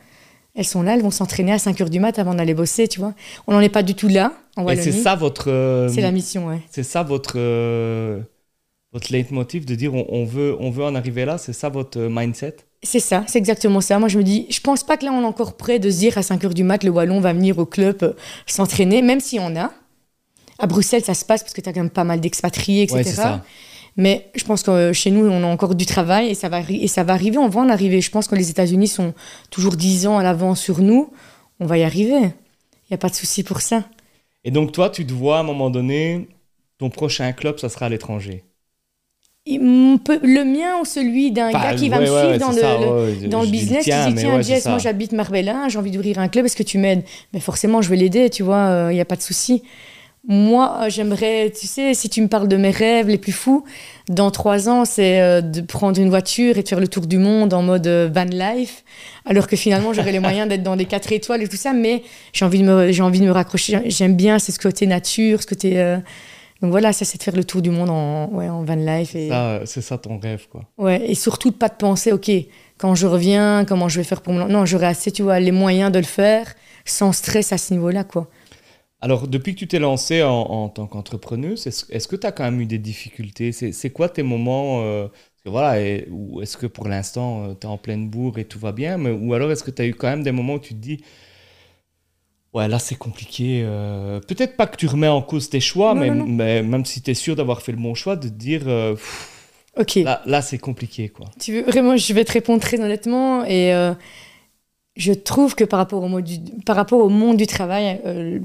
[0.57, 2.99] Elles sont là, elles vont s'entraîner à 5 heures du mat avant d'aller bosser, tu
[2.99, 3.13] vois.
[3.45, 5.49] On n'en est pas du tout là, en Et c'est ça votre.
[5.49, 6.61] euh, C'est la mission, ouais.
[6.71, 7.33] C'est ça votre.
[7.37, 8.19] euh,
[8.93, 11.99] votre leitmotiv de dire on, on veut, on veut en arriver là, c'est ça votre
[11.99, 12.55] euh, mindset?
[12.83, 13.99] C'est ça, c'est exactement ça.
[13.99, 15.97] Moi, je me dis, je pense pas que là, on est encore prêt de se
[15.97, 18.13] dire à 5 heures du mat, le Wallon va venir au club euh,
[18.47, 19.71] s'entraîner, même si on a.
[20.59, 22.97] À Bruxelles, ça se passe parce que tu as quand même pas mal d'expatriés, etc.
[22.97, 23.43] Ouais, c'est ça.
[23.97, 26.61] Mais je pense que euh, chez nous, on a encore du travail et ça va,
[26.69, 27.37] et ça va arriver.
[27.37, 27.99] On va en arriver.
[28.01, 29.13] Je pense que les États-Unis sont
[29.49, 31.11] toujours 10 ans à l'avant sur nous.
[31.59, 32.17] On va y arriver.
[32.19, 33.83] Il n'y a pas de souci pour ça.
[34.43, 36.27] Et donc, toi, tu te vois à un moment donné,
[36.77, 38.43] ton prochain club, ça sera à l'étranger?
[39.47, 42.59] Le mien ou celui d'un Enfin, gars qui va ouais, me suivre ouais, dans, le,
[42.59, 45.69] ça, le- ouais, je- dans le je business, dis mais tiens Jess, moi j'habite Marbella,
[45.69, 47.03] j'ai envie d'ouvrir un club, est-ce que tu m'aides?
[47.33, 49.63] Mais forcément, je vais l'aider, tu vois, il n'y a pas de souci.
[50.29, 53.63] Moi, euh, j'aimerais, tu sais, si tu me parles de mes rêves les plus fous,
[54.09, 57.17] dans trois ans, c'est euh, de prendre une voiture et de faire le tour du
[57.17, 58.83] monde en mode euh, van life,
[59.25, 62.03] alors que finalement, j'aurais les moyens d'être dans des quatre étoiles et tout ça, mais
[62.33, 63.79] j'ai envie de me, j'ai envie de me raccrocher.
[63.85, 65.79] J'aime bien, c'est ce côté nature, ce côté.
[65.79, 65.97] euh,
[66.61, 69.15] Donc voilà, ça, c'est de faire le tour du monde en, ouais, en van life.
[69.15, 69.29] Et...
[69.29, 70.63] Ça, C'est ça ton rêve, quoi.
[70.77, 72.29] Ouais, et surtout de pas de penser, ok,
[72.77, 74.43] quand je reviens, comment je vais faire pour me...
[74.49, 76.47] Non, j'aurai assez, tu vois, les moyens de le faire
[76.83, 78.27] sans stress à ce niveau-là, quoi.
[78.99, 82.43] Alors, depuis que tu t'es lancé en, en tant qu'entrepreneuse, est-ce que tu as quand
[82.43, 83.51] même eu des difficultés?
[83.51, 85.07] C'est quoi tes moments euh,
[85.45, 88.71] voilà, et- ou est-ce que pour l'instant, tu es en pleine bourre et tout va
[88.71, 90.73] bien mais, Ou alors est-ce que tu as eu quand même des moments où tu
[90.73, 91.01] te dis,
[92.53, 95.99] ouais, là c'est compliqué euh, Peut-être pas que tu remets en cause tes choix, Non,
[95.99, 96.27] mais, non, non.
[96.27, 98.93] mais même si tu es sûr d'avoir fait le bon choix, de te dire, euh,
[98.93, 99.29] pff,
[99.77, 99.95] Ok.
[100.03, 101.27] là, là c'est compliqué, quoi.
[101.39, 103.93] Tu veux vraiment, je vais te répondre très honnêtement et euh,
[104.97, 108.39] je trouve que par rapport au, mode du, par rapport au monde du travail, euh,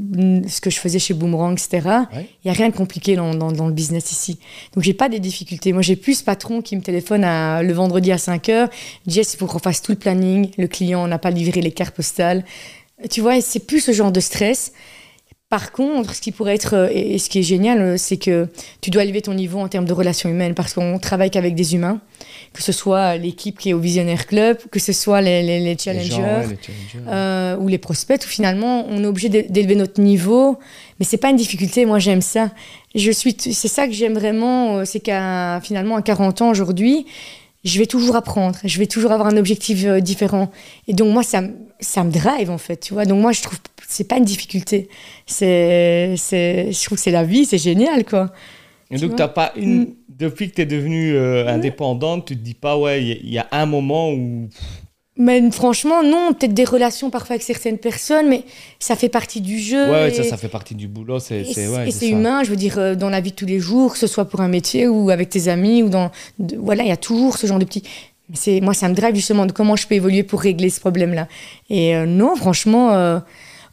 [0.46, 1.80] ce que je faisais chez Boomerang, etc.,
[2.12, 2.28] il Ouais.
[2.44, 4.38] n'y a rien de compliqué dans, dans, dans le business ici.
[4.74, 5.72] Donc j'ai pas des difficultés.
[5.72, 8.68] Moi j'ai plus ce patron qui me téléphone à, le vendredi à 5 heures.
[9.06, 10.50] Jess, il faut qu'on fasse tout le planning.
[10.58, 12.44] Le client n'a pas livré les cartes postales.
[13.10, 14.72] Tu vois, c'est plus ce genre de stress.
[15.52, 18.48] Par contre, ce qui pourrait être, euh, et ce qui est génial, euh, c'est que
[18.80, 21.74] tu dois élever ton niveau en termes de relations humaines parce qu'on travaille qu'avec des
[21.74, 22.00] humains,
[22.54, 25.72] que ce soit l'équipe qui est au Visionnaire Club, que ce soit les, les, les
[25.74, 27.06] Les challengers gens, ouais, les challengers.
[27.06, 30.58] euh, ou les prospects, où finalement on est obligé d'é- d'élever notre niveau,
[30.98, 31.84] mais c'est pas une difficulté.
[31.84, 32.50] Moi j'aime ça.
[32.94, 37.04] Je suis, c'est ça que j'aime vraiment, c'est qu'à finalement à 40 ans aujourd'hui,
[37.64, 40.50] je vais toujours apprendre, je vais toujours avoir un objectif euh, différent.
[40.88, 41.42] Et donc moi ça,
[41.80, 43.04] ça me drive en fait, tu vois.
[43.04, 44.88] Donc moi je trouve c'est pas une difficulté.
[45.26, 48.32] C'est, c'est, je trouve que c'est la vie, c'est génial quoi.
[48.90, 49.80] Et Tu donc, t'as pas une.
[49.80, 49.94] Mm.
[50.08, 53.32] Depuis que tu es devenue euh, indépendante, tu te dis pas, ouais, il y, il
[53.32, 54.48] y a un moment où.
[55.18, 58.44] Mais franchement non, peut-être des relations parfois avec certaines personnes, mais
[58.78, 59.90] ça fait partie du jeu.
[59.90, 61.18] Ouais, et- ça, ça fait partie du boulot.
[61.18, 62.12] C'est Et c'est- ouais, et c'est ça.
[62.12, 64.24] humain, je veux dire, euh, dans la vie de tous les jours, que ce soit
[64.24, 66.10] pour un métier ou avec tes amis, ou dans.
[66.38, 67.82] de- voilà, il y a toujours ce genre de petits.
[68.30, 70.80] Mais c'est- Moi, ça me drive justement de comment je peux évoluer pour régler ce
[70.80, 71.28] problème-là.
[71.68, 73.18] Et euh, non, franchement, euh,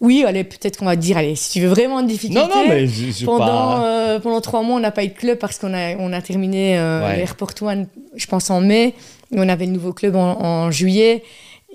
[0.02, 2.40] oui, allez, peut-être qu'on va dire, allez, si tu veux vraiment une difficulté.
[2.42, 3.84] Non, non, mais je, je Pendant, pas.
[3.86, 6.22] euh, pendant trois mois, on n'a pas eu de club parce qu'on a, on a
[6.22, 7.18] terminé euh, Ouais.
[7.18, 8.94] l'Airport One, je pense, en mai.
[9.32, 11.24] Et on avait le nouveau club en, en juillet.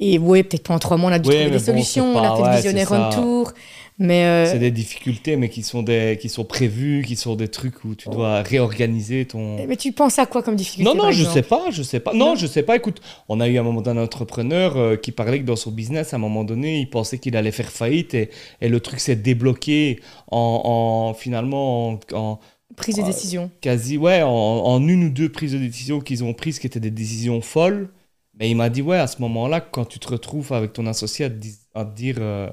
[0.00, 2.16] Et ouais, peut-être pendant trois mois, on a dû Oui, trouver des bon, solutions.
[2.16, 3.52] on a fait ouais, le visionnaire on tour.
[3.98, 7.46] Mais euh, C'est des difficultés, mais qui sont, des, qui sont prévues, qui sont des
[7.46, 9.64] trucs où tu dois réorganiser ton.
[9.68, 12.00] mais tu penses à quoi comme difficulté Non, non, je exemple sais pas, je sais
[12.00, 12.12] pas.
[12.12, 12.34] Non, Non.
[12.34, 12.74] je sais pas.
[12.74, 16.12] Écoute, on a eu un moment d'un entrepreneur euh, qui parlait que dans son business,
[16.12, 18.30] à un moment donné, il pensait qu'il allait faire faillite et,
[18.60, 20.62] et le truc s'est débloqué en,
[21.10, 22.40] en- finalement en, en
[22.76, 23.52] Prise de Ah, décision.
[23.60, 26.80] quasi ouais en, en une ou deux prises de décision qu'ils ont prises qui étaient
[26.80, 27.90] des décisions folles.
[28.36, 31.26] Mais il m'a dit ouais à ce moment-là quand tu te retrouves avec ton associé
[31.26, 32.48] à te, dis- à te dire euh,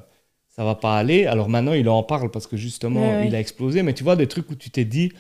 [0.56, 1.26] ça va pas aller.
[1.26, 3.84] Alors maintenant il en parle parce que justement il a explosé.
[3.84, 5.12] Mais tu vois des trucs où tu t'es dit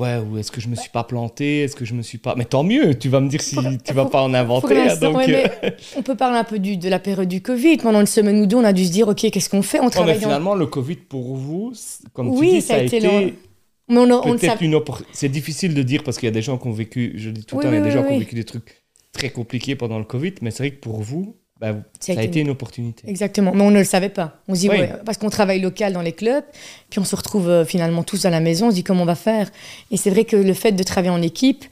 [0.00, 2.34] ouais ou est-ce que je me suis pas planté, est-ce que je me suis pas.
[2.36, 2.94] Mais tant mieux.
[2.98, 4.76] Tu vas me dire si Pour- tu vas pas en inventer.
[4.76, 7.40] hein, l'instant, donc, ouais, euh, on peut parler un peu du, de la période du
[7.40, 7.78] Covid.
[7.78, 9.82] Pendant une semaine ou deux, on a dû se dire, OK, qu'est-ce qu'on fait On
[9.82, 11.72] ouais, mais travaille finalement le Covid pour vous,
[12.12, 13.30] comme tu Oui, dis, ça a été été long.
[13.90, 16.26] Mais on, a- on ne peut-être savait une oppor- C'est difficile de dire parce qu'il
[16.26, 17.80] y a des gens qui ont vécu, je dis tout le temps, il y a
[17.80, 20.70] des gens qui ont vécu des trucs très compliqués pendant le Covid, mais c'est vrai
[20.72, 23.02] que pour vous, bah, ça, Ça a été une opportunité.
[23.08, 24.36] Exactement, mais on ne le savait pas.
[24.48, 24.78] On se dit, Oui.
[24.80, 26.44] ouais, parce qu'on travaille local dans les clubs,
[26.90, 29.06] puis on se retrouve euh, finalement tous à la maison, on se dit comment on
[29.06, 29.50] va faire?
[29.90, 31.64] Et c'est vrai que le fait de travailler en équipe,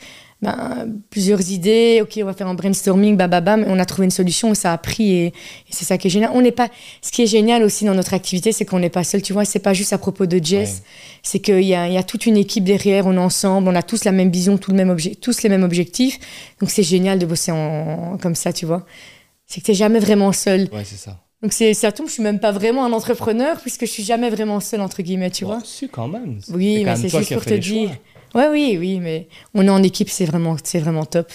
[0.42, 4.11] ben, plusieurs idées, ok, on va faire un brainstorming, bababam, et on a trouvé une
[4.11, 5.33] solution et ça a pris et, et
[5.70, 6.31] c'est ça qui est génial.
[6.35, 6.68] On n'est pas,
[7.01, 9.46] ce qui est génial aussi dans notre activité, c'est qu'on n'est pas seul, tu vois,
[9.46, 10.83] c'est pas juste à propos de Jess, Ouais.
[11.22, 14.05] c'est qu'il y y a toute une équipe derrière, on est ensemble, on a tous
[14.05, 16.18] la même vision, tout le même obje- tous les mêmes objectifs,
[16.61, 18.85] donc c'est génial de bosser en, comme ça, tu vois.
[19.47, 20.69] C'est que t'es jamais vraiment seul.
[20.73, 21.23] Ouais, c'est ça.
[21.43, 24.31] Donc c'est ça tombe, je suis même pas vraiment un entrepreneur puisque je suis jamais
[24.31, 25.61] vraiment seule entre guillemets, tu Bon, vois.
[25.65, 26.41] si, quand même.
[26.51, 27.91] Oui, quand mais c'est juste pour te dire.
[28.35, 31.31] Ouais, oui, oui, mais on est en équipe, c'est vraiment, c'est vraiment top.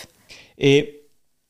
[0.58, 1.04] Et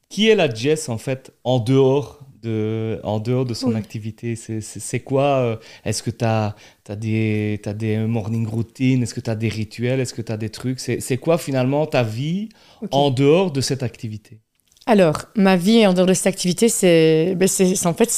[0.09, 3.75] qui est la Jess, en fait, en dehors de, en dehors de son Oui.
[3.75, 4.35] activité?
[4.35, 6.55] C'est- quoi euh, Est-ce que tu as,
[6.97, 9.03] des, t'as des morning routines?
[9.03, 9.99] Est-ce que tu as des rituels?
[9.99, 10.79] Est-ce que tu as des trucs?
[10.79, 12.49] C'est quoi, finalement, ta vie
[12.91, 14.41] en dehors de cette activité?
[14.87, 17.47] Alors, ma vie en dehors de cette activité, c'est, ben,
[17.85, 18.09] en fait,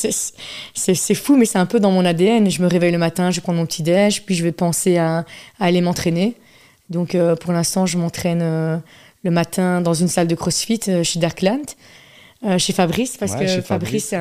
[0.73, 2.49] c'est, fou, mais c'est un peu dans mon ADN.
[2.49, 5.25] Je me réveille le matin, je prends mon petit déj, puis je vais penser à,
[5.59, 6.35] à aller m'entraîner.
[6.89, 8.77] Donc, euh, pour l'instant, je m'entraîne euh,
[9.23, 11.65] le matin dans une salle de CrossFit euh, chez Darkland.
[12.57, 14.13] chez Fabrice, parce Ouais, que Fabrice,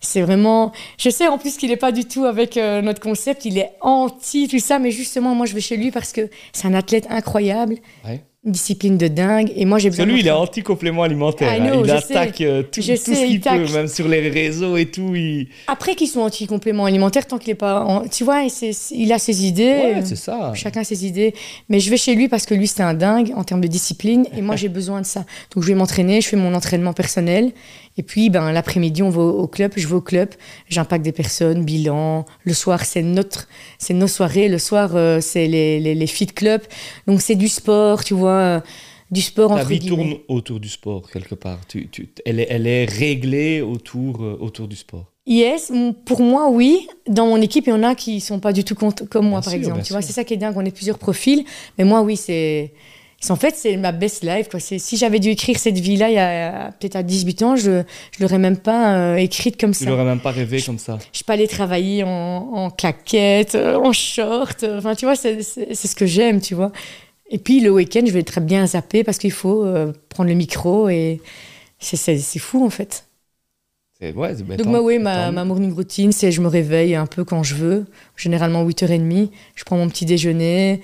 [0.00, 0.72] c'est, vraiment.
[0.98, 4.48] Je sais en plus qu'il n'est pas du tout avec notre concept, il est anti
[4.48, 7.76] tout ça, mais justement, moi je vais chez lui parce que c'est un athlète incroyable,
[8.06, 8.22] Ouais.
[8.44, 11.48] Une discipline de dingue, et moi j'ai Parce besoin que lui, il est anti-complément alimentaire.
[11.48, 11.80] Hein.
[11.84, 14.86] Il attaque euh, tout, tout sais, ce il qu'il peut, même sur les réseaux et
[14.86, 15.14] tout.
[15.14, 15.46] Il...
[15.68, 17.84] Après qu'ils sont anti-compléments alimentaires, tant qu'il n'est pas.
[17.84, 18.42] en- Tu vois,
[18.90, 19.62] il a ses idées.
[19.94, 20.52] Ouais, c'est ça.
[20.54, 21.34] Chacun ses idées.
[21.68, 24.26] Mais je vais chez lui parce que lui, c'est un dingue en termes de discipline.
[24.36, 25.24] Et moi, j'ai besoin de ça.
[25.54, 27.52] Donc, je vais m'entraîner, je fais mon entraînement personnel.
[27.98, 29.72] Et puis, ben, l'après-midi, on va au au club.
[29.76, 30.30] Je vais au club,
[30.68, 32.24] j'impacte des personnes, bilan.
[32.42, 33.46] Le soir, c'est notre,
[33.78, 34.48] c'est nos soirées.
[34.48, 36.62] Le soir, euh, c'est les, les, les fit clubs.
[37.06, 38.31] Donc, c'est du sport, tu vois.
[38.38, 38.60] Euh,
[39.10, 39.96] Du sport Ta entre vie guillemets.
[39.96, 41.58] tourne autour du sport, quelque part.
[41.68, 45.04] Tu, tu, elle, est, elle est réglée autour, euh, autour du sport.
[45.26, 45.70] Yes,
[46.04, 46.88] pour moi, oui.
[47.08, 49.54] Dans mon équipe, il y en a qui sont pas du tout comme moi, par
[49.54, 49.82] exemple.
[49.82, 50.54] Tu vois, c'est ça qui est dingue.
[50.56, 51.44] On est plusieurs profils.
[51.78, 52.72] Mais moi, oui, c'est.
[53.28, 54.48] En fait, c'est ma best life.
[54.48, 54.58] Quoi.
[54.58, 57.82] Si j'avais dû écrire cette vie-là, il y a peut-être à 18 ans, je ne
[58.18, 59.90] l'aurais même pas euh, écrite comme Tu ça.
[59.90, 60.98] l'aurais même pas rêvé comme ça.
[61.12, 64.64] Je suis pas allée travailler en, en claquettes, en short.
[64.64, 66.72] Enfin, tu vois, c'est ce que j'aime, tu vois.
[67.34, 70.36] Et puis, le week-end, je vais très bien zapper parce qu'il faut euh, prendre le
[70.36, 71.20] micro et
[71.80, 73.06] c'est- fou, en fait.
[74.02, 77.24] Ouais, Donc, moi, oui, tant ma, ma morning routine, c'est je me réveille un peu
[77.24, 79.30] quand je veux, généralement 8h30.
[79.54, 80.82] Je prends mon petit déjeuner,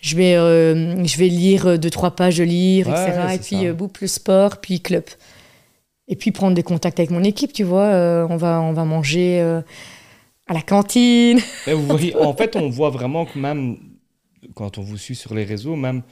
[0.00, 3.34] je vais, euh, je vais lire euh, deux, trois pages de lire, Ouais, etc.
[3.34, 5.04] Et puis, euh, boucle le sport, puis club.
[6.08, 7.86] Et puis, prendre des contacts avec mon équipe, tu vois.
[7.86, 9.40] euh, on, va, on va manger
[10.46, 11.40] à la cantine.
[11.66, 13.78] Mais vous voyez, en fait, on voit vraiment que même
[14.54, 16.02] quand on vous suit sur les réseaux, même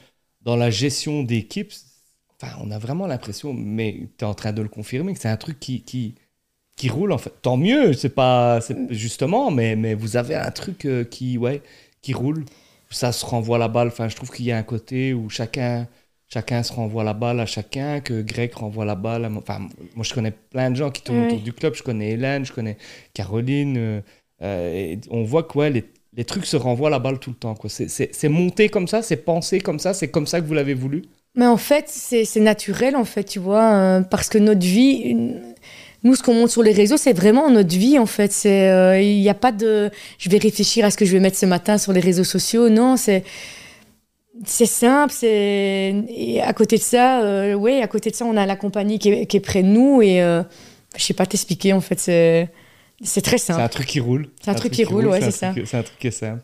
[0.41, 1.71] dans la gestion d'équipe,
[2.41, 5.29] enfin, on a vraiment l'impression, mais tu es en train de le confirmer, que c'est
[5.29, 6.15] un truc qui, qui,
[6.75, 7.33] qui roule en fait.
[7.41, 8.59] Tant mieux, c'est pas
[8.89, 11.61] justement, mais, mais vous avez un truc euh, qui, ouais,
[12.01, 12.45] qui roule.
[12.89, 13.87] Ça se renvoie la balle.
[13.89, 15.87] Enfin, je trouve qu'il y a un côté où chacun,
[16.29, 19.25] chacun se renvoie la balle à chacun, que Greg renvoie la balle.
[19.25, 19.29] À...
[19.31, 21.73] Enfin, moi, je connais plein de gens qui tournent autour du club.
[21.75, 22.77] Je connais Hélène, je connais
[23.13, 23.77] Caroline.
[23.77, 24.01] euh,
[24.41, 25.85] euh, et on voit que ouais, les,
[26.17, 27.55] les trucs se renvoient la balle tout le temps.
[27.67, 31.03] C'est- monté comme ça, c'est pensé comme ça, c'est comme ça que vous l'avez voulu.
[31.35, 35.15] Mais en fait, c'est naturel, en fait, tu vois, euh, parce que notre vie,
[36.03, 38.33] nous, ce qu'on montre sur les réseaux, c'est vraiment notre vie, en fait.
[38.47, 41.37] Euh, Il n'y a pas de, je vais réfléchir à ce que je vais mettre
[41.37, 42.69] ce matin sur les réseaux sociaux.
[42.69, 43.23] Non, c'est,
[44.43, 45.13] c'est simple.
[45.15, 48.55] C'est, et à côté de ça, euh, ouais, à côté de ça, on a la
[48.55, 50.17] compagnie qui est, près de nous et
[50.97, 51.99] je sais pas t'expliquer, en fait,
[53.03, 53.73] c'est très C'est un simple.
[53.73, 54.29] truc qui roule.
[54.41, 56.41] C'est un truc qui roule, ouais, un c'est truc- C'est un truc qui est simple.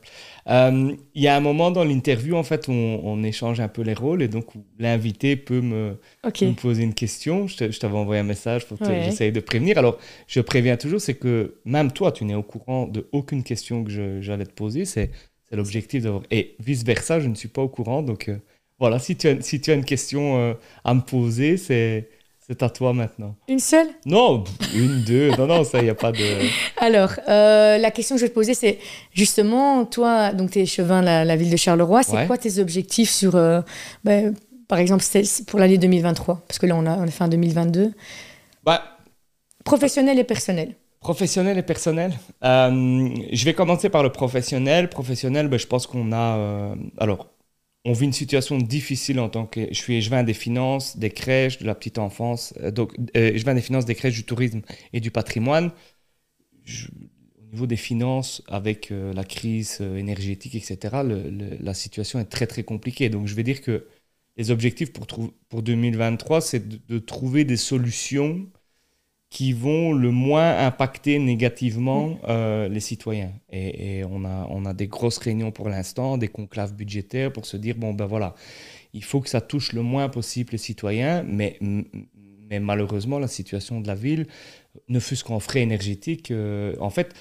[0.49, 3.81] Euh, Il y a un moment dans l'interview, en fait, on, on échange un peu
[3.81, 4.45] les rôles et donc
[4.77, 5.97] l'invité peut me,
[6.61, 7.47] poser une question.
[7.47, 9.31] Je t'avais envoyé un message pour Ouais.
[9.31, 9.77] de prévenir.
[9.77, 13.83] Alors, je préviens toujours, c'est que même toi, tu n'es au courant de aucune question
[13.83, 14.85] que j'allais te poser.
[14.85, 15.11] C'est
[15.49, 16.23] c'est l'objectif d'avoir.
[16.31, 18.01] Et vice-versa, je ne suis pas au courant.
[18.01, 18.37] Donc, euh,
[18.79, 22.09] voilà, si tu, as, si tu as une question euh, à me poser, c'est
[22.45, 23.35] c'est à toi maintenant.
[23.47, 23.87] Une seule?
[24.05, 24.43] Non,
[24.75, 25.31] une, deux.
[25.37, 26.23] Non, non, ça, il n'y a pas de.
[26.77, 28.79] Alors, euh, la question que je vais te poser, c'est
[29.13, 32.27] justement, toi, donc tu es la, la ville de Charleroi, c'est Ouais.
[32.27, 33.61] quoi tes objectifs sur, euh,
[34.03, 34.33] ben,
[34.67, 35.03] par exemple,
[35.47, 37.91] pour l'année 2023 Parce que là, on a, on a fait un 2022.
[38.65, 38.83] Bah,
[39.63, 40.75] Professionnel et personnel.
[40.99, 42.13] Professionnel et personnel.
[42.43, 44.89] Euh, je vais commencer par le professionnel.
[44.89, 46.37] Professionnel, ben, je pense qu'on a.
[46.37, 47.27] euh, alors,
[47.85, 49.67] on vit une situation difficile en tant que.
[49.69, 52.53] Je suis échevin des finances, des crèches, de la petite enfance.
[52.61, 54.61] euh, donc, euh, échevin des finances, des crèches, du tourisme
[54.93, 55.71] et du patrimoine.
[57.39, 62.47] Au niveau des finances, avec euh, la crise euh, énergétique, etc., la situation est très
[62.47, 63.09] très compliquée.
[63.09, 63.87] Donc, je vais dire que
[64.37, 65.05] les objectifs pour,
[65.49, 68.49] pour 2023, c'est de trouver des solutions
[69.33, 73.31] qui vont le moins impacter négativement euh, les citoyens.
[73.49, 77.47] Et, et on, a, on a des grosses réunions pour l'instant, des conclaves budgétaires pour
[77.47, 78.35] se dire, bon ben voilà,
[78.93, 81.57] il faut que ça touche le moins possible les citoyens, mais,
[82.47, 84.27] mais malheureusement, la situation de la ville,
[84.87, 87.15] ne fût-ce qu'en frais énergétiques, euh, en fait,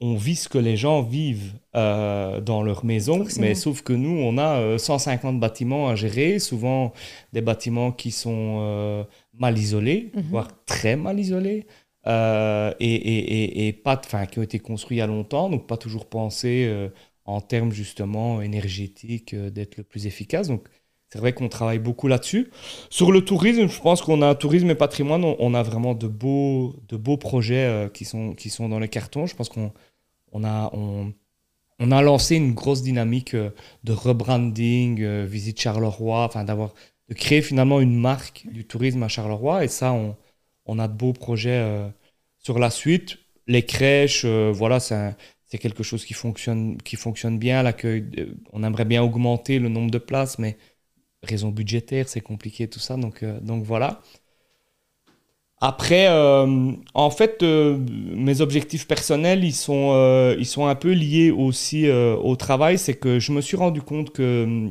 [0.00, 3.46] on vit ce que les gens vivent euh, dans leur maison, Forcément.
[3.46, 6.92] mais sauf que nous, on a euh, 150 bâtiments à gérer, souvent
[7.32, 9.04] des bâtiments qui sont euh,
[9.38, 10.22] mal isolés, Mhm.
[10.30, 11.66] voire très mal isolés,
[12.06, 13.18] euh, et, et,
[13.64, 16.06] et, et pas, enfin, qui ont été construits il y a longtemps, donc pas toujours
[16.08, 16.88] pensés euh,
[17.26, 20.48] en termes justement énergétiques euh, d'être le plus efficace.
[20.48, 20.66] Donc
[21.12, 22.50] c'est vrai qu'on travaille beaucoup là-dessus.
[22.88, 25.92] Sur le tourisme, je pense qu'on a un tourisme et patrimoine, on, on a vraiment
[25.94, 29.26] de beaux, de beaux projets euh, qui, sont, qui sont dans les cartons.
[29.26, 29.72] Je pense qu'on
[30.32, 31.12] on a, on,
[31.90, 33.50] a lancé une grosse dynamique euh,
[33.84, 36.74] de rebranding, euh, visite Charleroi, enfin d'avoir
[37.08, 39.64] de créer finalement une marque du tourisme à Charleroi.
[39.64, 40.16] Et ça, on,
[40.66, 41.88] on a de beaux projets euh,
[42.38, 43.18] sur la suite.
[43.46, 47.62] Les crèches, voilà, c'est quelque chose qui fonctionne, qui fonctionne bien.
[47.64, 48.04] L'accueil,
[48.52, 50.56] on aimerait bien augmenter le nombre de places, mais
[51.24, 52.96] raison budgétaire, c'est compliqué tout ça.
[52.96, 53.24] Donc
[53.64, 54.02] voilà.
[55.62, 57.76] Après, euh, en fait, euh,
[58.16, 62.78] mes objectifs personnels, ils sont, euh, ils sont un peu liés aussi au travail.
[62.78, 64.70] C'est que je me suis rendu compte que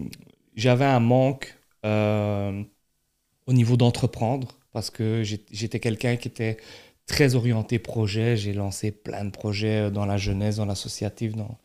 [0.56, 6.58] j'avais un manque au niveau d'entreprendre parce que j'étais quelqu'un qui était
[7.06, 8.36] très orienté projet.
[8.36, 11.36] J'ai lancé plein de projets dans la jeunesse, dans l'associatif.
[11.36, 11.58] Dans...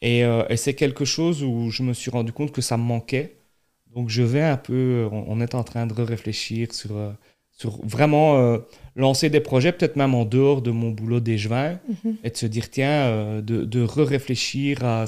[0.00, 0.24] Et,
[0.56, 3.36] c'est quelque chose où je me suis rendu compte que ça me manquait.
[3.94, 6.96] Donc je vais un peu, on, est en train de réfléchir sur,
[7.62, 8.58] sur vraiment euh,
[8.96, 12.16] lancer des projets, peut-être même en dehors de mon boulot d'échevin, Mhm.
[12.24, 15.04] et de se dire, tiens, euh, de, de re-réfléchir à...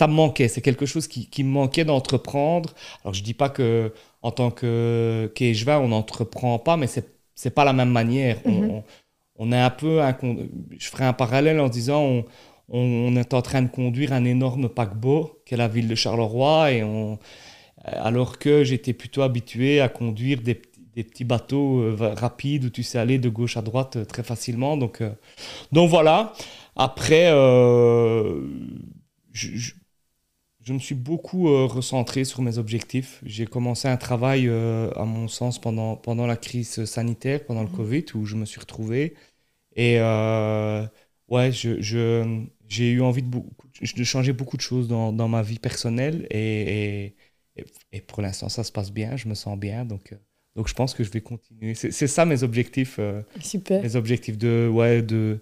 [0.00, 2.68] Ça me manquait, c'est quelque chose qui, qui me manquait d'entreprendre.
[3.02, 3.68] Alors je dis pas que
[4.28, 4.70] en tant que
[5.36, 7.06] qu'échevin, on n'entreprend pas, mais c'est
[7.42, 8.36] c'est pas la même manière.
[8.44, 8.70] On- Mhm.
[8.76, 8.82] on,
[9.42, 10.14] on est un peu, un,
[10.82, 12.24] je ferai un parallèle en disant, on,
[12.80, 16.70] on, est en train de conduire un énorme paquebot qui est la ville de Charleroi,
[16.74, 17.18] et on,
[17.84, 20.56] alors que j'étais plutôt habitué à conduire des,
[20.94, 24.22] des petits bateaux euh, rapides où tu sais aller de gauche à droite euh, très
[24.22, 24.76] facilement.
[24.76, 25.10] Donc, euh,
[25.72, 26.32] donc voilà.
[26.76, 27.26] Après,
[29.32, 29.56] je,
[30.62, 33.20] je, me suis beaucoup recentré sur mes objectifs.
[33.24, 37.76] J'ai commencé un travail, à mon sens, pendant, pendant la crise sanitaire, pendant le mmh.
[37.76, 39.14] Covid, où je me suis retrouvé.
[39.76, 39.98] Et
[41.28, 45.28] ouais, je, je, j'ai eu envie de, beaucoup, de changer beaucoup de choses dans, dans
[45.28, 46.26] ma vie personnelle.
[46.30, 47.14] Et,
[47.56, 49.84] et, et pour l'instant, ça se passe bien, je me sens bien.
[49.84, 50.12] Donc,
[50.56, 51.74] donc je pense que je vais continuer.
[51.74, 52.96] C'est ça mes objectifs.
[52.98, 53.82] Euh, Super.
[53.82, 55.40] Mes objectifs de, ouais, de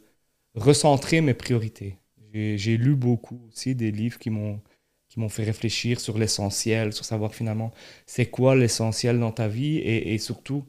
[0.55, 1.99] recentrer mes priorités.
[2.33, 4.61] J'ai lu beaucoup aussi des livres qui m'ont
[5.09, 7.71] qui m'ont fait réfléchir sur l'essentiel, sur savoir finalement
[8.07, 10.65] c'est quoi l'essentiel dans ta vie et, et, surtout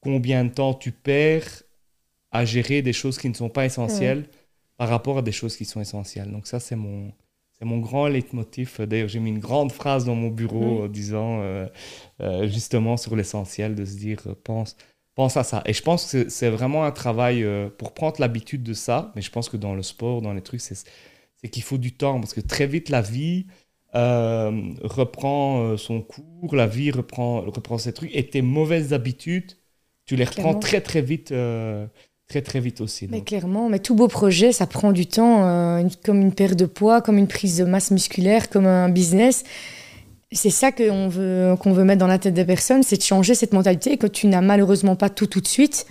[0.00, 1.62] combien de temps tu perds
[2.32, 4.28] à gérer des choses qui ne sont pas essentielles
[4.76, 6.32] par rapport à des choses qui sont essentielles.
[6.32, 7.12] Donc ça c'est mon
[7.58, 8.80] c'est mon grand leitmotiv.
[8.80, 11.66] D'ailleurs, j'ai mis une grande phrase dans mon bureau en disant euh,
[12.20, 14.76] euh, justement sur l'essentiel de se dire euh, pense,
[15.14, 15.62] pense à ça.
[15.64, 17.46] Et je pense que c'est vraiment un travail
[17.78, 19.12] pour prendre l'habitude de ça.
[19.14, 20.84] Mais je pense que dans le sport, dans les trucs, c'est
[21.48, 23.46] qu'il faut du temps parce que très vite la vie
[23.92, 29.52] reprend son cours, la vie reprend, reprend ses trucs et tes mauvaises habitudes,
[30.04, 31.32] tu les reprends très très vite
[32.28, 33.06] très très vite aussi.
[33.10, 36.66] Mais clairement, mais tout beau projet, ça prend du temps, euh, comme une perte de
[36.66, 39.44] poids, comme une prise de masse musculaire, comme un business.
[40.32, 43.34] C'est ça qu'on veut, qu'on veut mettre dans la tête des personnes, c'est de changer
[43.34, 45.86] cette mentalité que tu n'as malheureusement pas tout tout de suite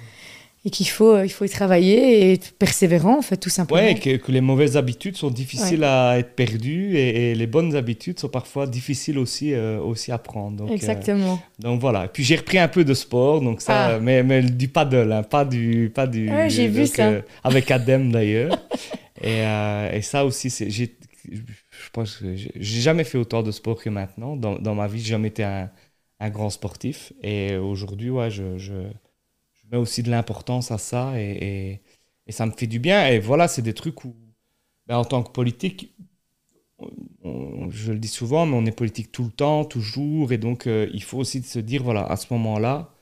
[0.65, 3.82] et qu'il faut, il faut y travailler et être persévérant, en fait, tout simplement.
[3.82, 8.19] Oui, que, que, les mauvaises habitudes sont difficiles à être perdues et, les bonnes habitudes
[8.19, 10.58] sont parfois difficiles aussi, euh, aussi à prendre.
[10.58, 11.41] Donc, euh, Exactement.
[11.60, 12.08] donc voilà.
[12.08, 13.99] Puis j'ai repris un peu de sport, donc ça, ah.
[13.99, 15.91] mais, mais, du paddle, hein, pas du.
[15.93, 17.08] Pas du j'ai vu ça.
[17.10, 18.58] Euh, avec Adem d'ailleurs.
[19.21, 19.41] et,
[19.93, 20.95] et, ça aussi, c'est, j'ai,
[21.30, 24.38] je pense que j'ai jamais fait autant de sport que maintenant.
[24.38, 25.69] Dans, dans ma vie, j'ai jamais été un,
[26.21, 27.12] un, grand sportif.
[27.21, 28.73] Et aujourd'hui, ouais, je, je
[29.79, 31.81] aussi de l'importance à ça et,
[32.27, 33.07] et, ça me fait du bien.
[33.07, 34.15] Et voilà, c'est des trucs où,
[34.88, 35.93] ben, en tant que politique,
[37.69, 40.31] je le dis souvent, mais on est politique tout le temps, toujours.
[40.31, 42.93] Et donc, euh, il faut aussi se dire, voilà, à ce moment-là,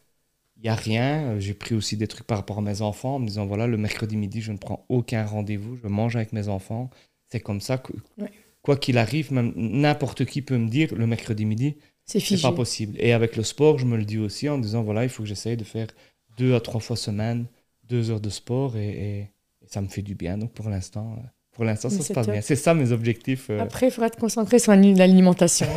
[0.57, 1.39] il n'y a rien.
[1.39, 3.77] J'ai pris aussi des trucs par rapport à mes enfants en me disant, voilà, le
[3.77, 6.89] mercredi midi, je ne prends aucun rendez-vous, je mange avec mes enfants.
[7.29, 7.93] C'est comme ça que,
[8.61, 12.95] quoi qu'il arrive, même n'importe qui peut me dire, le mercredi midi, c'est pas possible.
[12.99, 15.29] Et avec le sport, je me le dis aussi en disant, voilà, il faut que
[15.29, 15.87] j'essaye de faire
[16.37, 17.45] deux à trois fois semaine,
[17.89, 19.31] deux heures de sport et,
[19.67, 20.37] ça me fait du bien.
[20.37, 21.21] Donc pour l'instant, euh,
[21.53, 22.41] pour l'instant, ça se passe bien.
[22.41, 23.49] C'est ça mes objectifs.
[23.49, 23.59] Euh.
[23.59, 25.67] Après, il faudra te concentrer sur l'alimentation.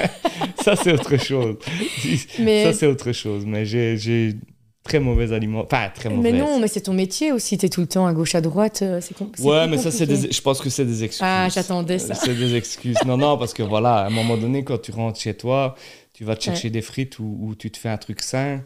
[0.64, 1.56] ça, c'est autre chose.
[2.38, 3.44] Ça, c'est autre chose.
[3.44, 4.34] Mais j'ai
[4.82, 5.76] très mauvaise alimentation.
[5.76, 6.32] Enfin, très mauvaise.
[6.32, 7.58] Mais non, mais c'est ton métier aussi.
[7.58, 8.80] Tu es tout le temps à gauche, à droite.
[8.82, 10.30] Euh, c'est Ouais, mais ça, c'est des...
[10.30, 11.26] je pense que c'est des excuses.
[11.26, 12.14] Ah, j'attendais ça.
[12.14, 12.96] C'est des excuses.
[13.06, 15.74] Non, non, parce que voilà, à un moment donné, quand tu rentres chez toi,
[16.12, 18.60] tu vas te chercher des frites ou, ou, tu te fais un truc sain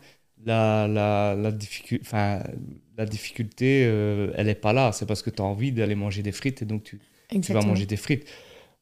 [0.44, 1.52] la, la, la,
[2.00, 2.42] enfin,
[2.96, 4.92] la difficulté, euh, elle n'est pas là.
[4.92, 7.62] C'est parce que tu as envie d'aller manger des frites et donc tu, tu vas
[7.62, 8.26] manger des frites.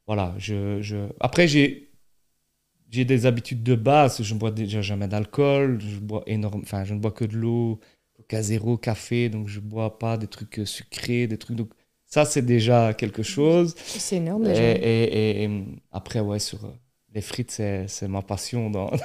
[0.05, 0.33] Voilà.
[0.37, 0.97] Je, je...
[1.19, 1.91] Après, j'ai,
[2.89, 4.21] j'ai des habitudes de base.
[4.21, 5.79] Je ne bois déjà jamais d'alcool.
[5.81, 6.61] Je, bois énorme...
[6.63, 7.79] enfin, je ne bois que de l'eau,
[8.15, 9.29] coca zéro, café.
[9.29, 11.57] Donc, je ne bois pas des trucs sucrés, des trucs.
[11.57, 11.71] Donc,
[12.05, 13.75] ça, c'est déjà quelque chose.
[13.77, 14.63] C'est énorme déjà.
[14.63, 16.59] Et, et, et, après, ouais, sur
[17.15, 18.69] les frites, c'est ma passion.
[18.69, 18.91] Dans...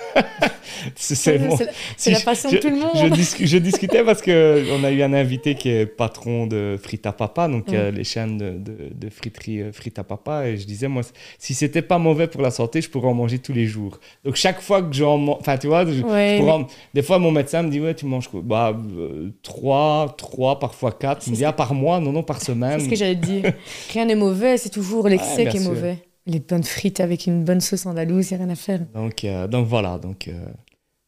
[0.97, 2.93] c'est la, passion de tout le monde.
[2.95, 7.49] Je, discutais parce qu'on a eu un invité qui est patron de Frites à Papa,
[7.49, 10.49] donc les chaînes de, de, friterie euh, Frites à Papa.
[10.49, 11.03] Et je disais, moi,
[11.39, 13.99] si c'était pas mauvais pour la santé, je pourrais en manger tous les jours.
[14.25, 17.81] Donc chaque fois que j'en mange, enfin, tu vois, des fois, mon médecin me dit,
[17.81, 18.41] ouais, tu manges quoi?
[18.43, 21.27] Bah, euh, trois, trois, parfois quatre.
[21.27, 22.79] Il me dit, ah, par mois, non, non, par semaine.
[22.81, 23.53] C'est ce que j'allais te dire.
[23.93, 27.61] Rien n'est mauvais, c'est toujours l'excès qui est mauvais les bonnes frites avec une bonne
[27.61, 28.81] sauce andalouse, il n'y a rien à faire.
[28.95, 30.33] Donc, euh, donc voilà, donc, euh,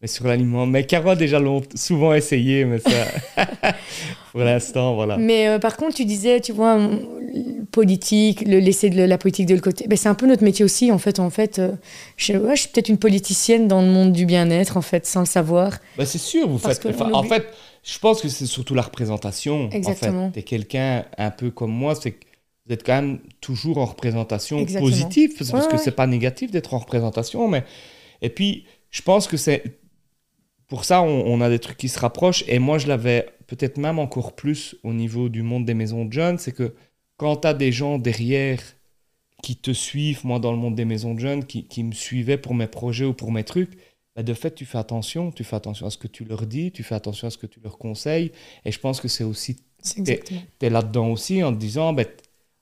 [0.00, 0.66] mais sur l'aliment.
[0.66, 1.40] Mais Caro a déjà
[1.74, 2.90] souvent essayé, mais ça,
[4.32, 5.16] pour l'instant, voilà.
[5.16, 6.78] Mais euh, par contre, tu disais, tu vois,
[7.70, 9.86] politique, le laisser de la politique de le côté.
[9.86, 11.20] Ben, c'est un peu notre métier aussi, en fait.
[11.20, 11.60] En fait,
[12.16, 15.26] je, je suis peut-être une politicienne dans le monde du bien-être, en fait, sans le
[15.26, 15.78] savoir.
[15.96, 16.84] Ben, c'est sûr, vous faites.
[17.00, 17.46] en fait,
[17.84, 19.68] je pense que c'est surtout la représentation.
[19.70, 20.26] Exactement.
[20.26, 22.16] En fait, quelqu'un un peu comme moi, c'est
[22.66, 26.78] vous êtes quand même toujours en représentation positive, parce, que c'est pas négatif d'être en
[26.78, 27.64] représentation, mais
[28.22, 29.78] et puis je pense que c'est
[30.66, 33.98] pour ça on, a des trucs qui se rapprochent et moi je l'avais peut-être même
[33.98, 36.74] encore plus au niveau du monde des maisons de jeunes, c'est que
[37.16, 38.60] quand tu as des gens derrière
[39.42, 42.38] qui te suivent, moi dans le monde des maisons de jeunes, qui, qui me suivaient
[42.38, 43.76] pour mes projets ou pour mes trucs,
[44.16, 45.32] bah, de fait, tu fais attention.
[45.32, 47.46] Tu fais attention à ce que tu leur dis, tu fais attention à ce que
[47.46, 48.32] tu leur conseilles.
[48.64, 49.56] Et je pense que c'est aussi.
[49.82, 50.02] Tu
[50.62, 52.06] es là-dedans aussi en te disant, ben,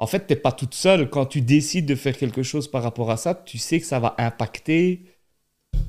[0.03, 1.09] en fait, tu n'es pas toute seule.
[1.09, 4.01] Quand tu décides de faire quelque chose par rapport à ça, tu sais que ça
[4.01, 5.05] va impacter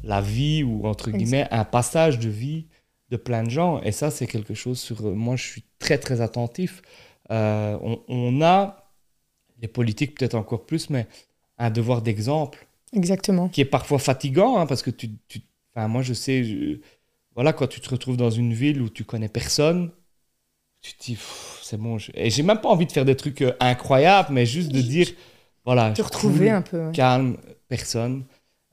[0.04, 2.68] la vie ou, entre guillemets, un passage de vie
[3.10, 3.82] de plein de gens.
[3.82, 5.02] Et ça, c'est quelque chose sur...
[5.02, 6.82] Moi, je suis très, très attentif.
[7.32, 8.92] Euh, on, on a,
[9.62, 11.08] les politiques peut-être encore plus, mais
[11.58, 13.50] un devoir d'exemple Exactement.
[13.50, 15.42] qui est parfois fatigant, hein, parce que tu, tu-
[15.74, 16.80] enfin, moi je sais, je-
[17.34, 19.92] voilà, quand tu te retrouves dans une ville où tu connais personne,
[20.84, 21.18] tu te dis,
[21.64, 24.46] c'est bon, je- et j'ai même pas envie de faire des trucs euh, incroyables, mais
[24.46, 25.08] juste de dire,
[25.66, 26.86] voilà, Te retrouver cool, un peu.
[26.88, 26.92] ouais.
[26.92, 28.26] calme, personne,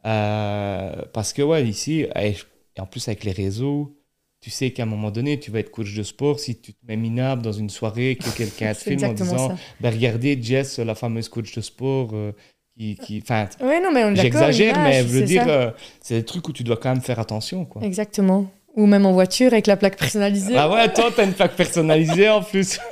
[0.06, 2.34] Euh, parce que ouais, ici, et,
[2.78, 3.96] en plus avec les réseaux,
[4.40, 6.78] tu sais qu'à un moment donné, tu vas être coach de sport si tu te
[6.86, 10.94] mets minable dans une soirée que quelqu'un te filme en disant, ben regardez Jess, la
[10.94, 12.32] fameuse coach de sport, euh,
[12.78, 14.14] qui, qui, enfin, Ouais, non, mais on.
[14.14, 17.66] J'exagère, mais je veux dire, c'est des trucs où tu dois quand même faire attention.
[17.66, 17.82] Quoi.
[17.84, 18.50] Exactement.
[18.76, 20.56] Ou même en voiture avec la plaque personnalisée.
[20.56, 22.78] Ah ouais, toi, t'as une plaque personnalisée en plus.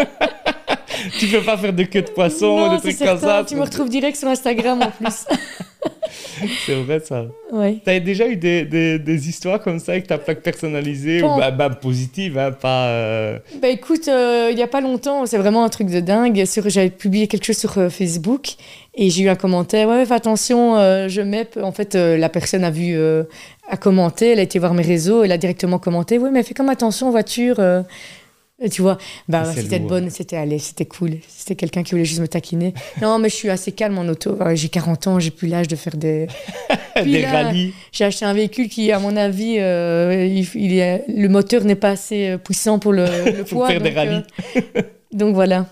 [1.18, 3.44] tu peux pas faire de queue de poisson, non, des trucs comme ça.
[3.46, 5.24] Tu me retrouves direct sur Instagram en plus.
[6.66, 7.26] C'est vrai ça.
[7.53, 7.78] ouais.
[7.84, 11.38] T'as déjà eu des, des, des histoires comme ça avec ta plaque personnalisée, Pas- ou
[11.38, 12.86] bah, bah, positive, hein, pas.
[12.88, 16.44] euh, Bah écoute, euh, il n'y a pas longtemps, c'est vraiment un truc de dingue.
[16.46, 18.55] Sur, j'avais publié quelque chose sur euh, Facebook
[18.94, 19.88] et j'ai eu un commentaire.
[19.88, 21.49] Ouais, fais attention, euh, je mets.
[21.61, 23.24] En fait, euh, la personne a vu, euh,
[23.68, 26.18] a commenté, elle a été voir mes réseaux, elle a directement commenté.
[26.18, 27.57] Ouais, mais fais comme attention en voiture.
[28.62, 28.68] Euh.
[28.68, 28.98] Tu vois,
[29.28, 31.18] bah c'était bonne, c'était allé, c'était cool.
[31.28, 32.74] C'était quelqu'un qui voulait juste me taquiner.
[33.02, 34.36] Non, mais je suis assez calme en auto.
[34.54, 36.26] J'ai 40 ans, j'ai plus l'âge de faire des.
[37.04, 37.72] Des rallyes.
[37.92, 41.76] J'ai acheté un véhicule qui, à mon avis, euh, il, il est, le moteur n'est
[41.76, 43.04] pas assez euh, puissant pour le,
[43.36, 43.68] le Pour poids.
[43.68, 44.22] faire des donc, rallyes.
[44.56, 44.82] euh,
[45.12, 45.66] donc voilà.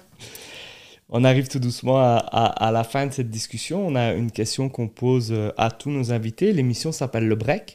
[1.09, 3.85] On arrive tout doucement à, à- à la fin de cette discussion.
[3.85, 6.53] On a une question qu'on pose euh, à tous nos invités.
[6.53, 7.75] L'émission s'appelle Le Break.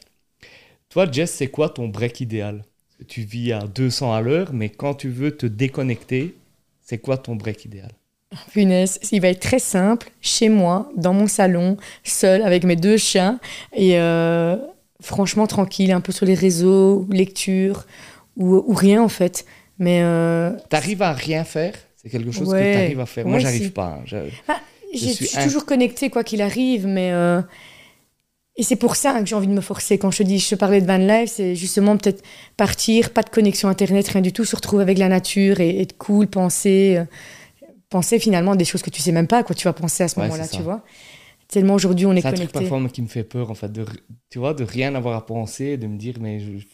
[0.88, 2.62] Toi, Jess, c'est quoi ton break idéal?
[3.08, 6.34] Tu vis à 200 à l'heure, mais quand tu veux te déconnecter,
[6.84, 7.90] c'est quoi ton break idéal?
[8.52, 12.96] Punaise, il va être très simple, chez moi, dans mon salon, seul, avec mes deux
[12.96, 13.38] chiens,
[13.74, 14.56] et euh,
[15.00, 17.86] franchement tranquille, un peu sur les réseaux, lecture,
[18.36, 19.44] ou, ou rien en fait.
[19.78, 21.74] Mais euh, T'arrives à rien faire?
[21.96, 22.58] C'est quelque chose Ouais.
[22.72, 23.26] que t'arrives à faire?
[23.26, 23.70] Moi, Ouais, j'arrive si.
[23.70, 23.98] pas.
[24.00, 24.02] hein.
[24.06, 24.16] Je-
[24.94, 27.10] j'ai- Je je suis suis, un- toujours connectée quoi qu'il arrive, mais...
[27.12, 27.40] euh,
[28.56, 29.98] et c'est pour ça que j'ai envie de me forcer.
[29.98, 32.22] Quand je te dis, je te parlais de van life, c'est justement peut-être
[32.56, 35.96] partir, pas de connexion internet, rien du tout, se retrouver avec la nature et être
[35.96, 37.04] cool, penser, euh,
[37.90, 40.08] penser finalement des choses que tu sais même pas à quoi tu vas penser à
[40.08, 40.82] ce Ouais, moment-là, c'est tu vois.
[41.48, 42.60] Tellement aujourd'hui on est C'est un truc connecté.
[42.60, 43.84] parfois moi, qui me fait peur, en fait, de,
[44.30, 46.66] tu vois, de rien avoir à penser, de me dire, mais je-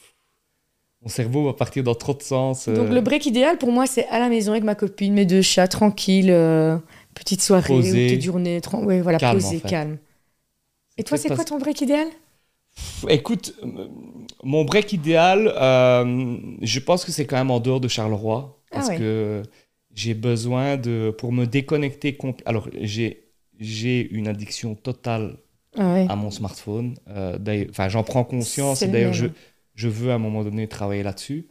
[1.03, 2.69] mon cerveau va partir dans trop de sens.
[2.69, 5.25] euh, Donc le break idéal pour moi c'est à la maison avec ma copine, mes
[5.27, 6.77] deux chats, tranquille, euh,
[7.15, 9.69] petite soirée, ou petite journée, ouais, voilà, Calme, posé, en fait.
[9.69, 9.99] calme.
[10.99, 12.09] Et toi c'est quoi ton break idéal?
[13.09, 13.89] Écoute, euh,
[14.43, 18.61] mon break idéal, euh, je pense que c'est quand même en dehors de Charleroi.
[18.71, 18.99] Ah Parce ouais.
[18.99, 19.43] que
[19.95, 21.15] j'ai besoin de.
[21.17, 22.17] Pour me déconnecter.
[22.45, 23.25] Alors, j'ai
[23.59, 25.39] j'ai une addiction totale
[25.77, 26.07] ah ouais.
[26.09, 26.95] à mon smartphone.
[27.09, 27.39] Euh,
[27.71, 28.83] Enfin, j'en prends conscience.
[28.83, 29.27] Et D'ailleurs, je,
[29.75, 31.47] je veux à un moment donné travailler là-dessus.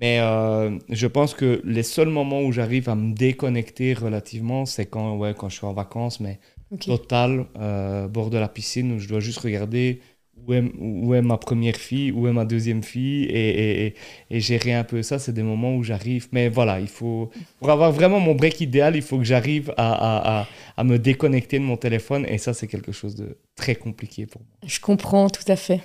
[0.00, 4.86] Mais euh, je pense que les seuls moments où j'arrive à me déconnecter relativement, c'est
[4.86, 6.38] quand, ouais, quand je suis en vacances, mais
[6.78, 10.00] Total, euh, bord de la piscine, où je dois juste regarder
[10.46, 13.94] où est, où est ma première fille, où est ma deuxième fille, et, et, et,
[14.30, 15.18] et gérer un peu ça.
[15.18, 16.28] C'est des moments où j'arrive.
[16.32, 19.92] Mais voilà, il faut, pour avoir vraiment mon break idéal, il faut que j'arrive à,
[19.92, 23.74] à, à, à me déconnecter de mon téléphone, et ça, c'est quelque chose de très
[23.74, 24.50] compliqué pour moi.
[24.66, 25.80] Je comprends tout à fait.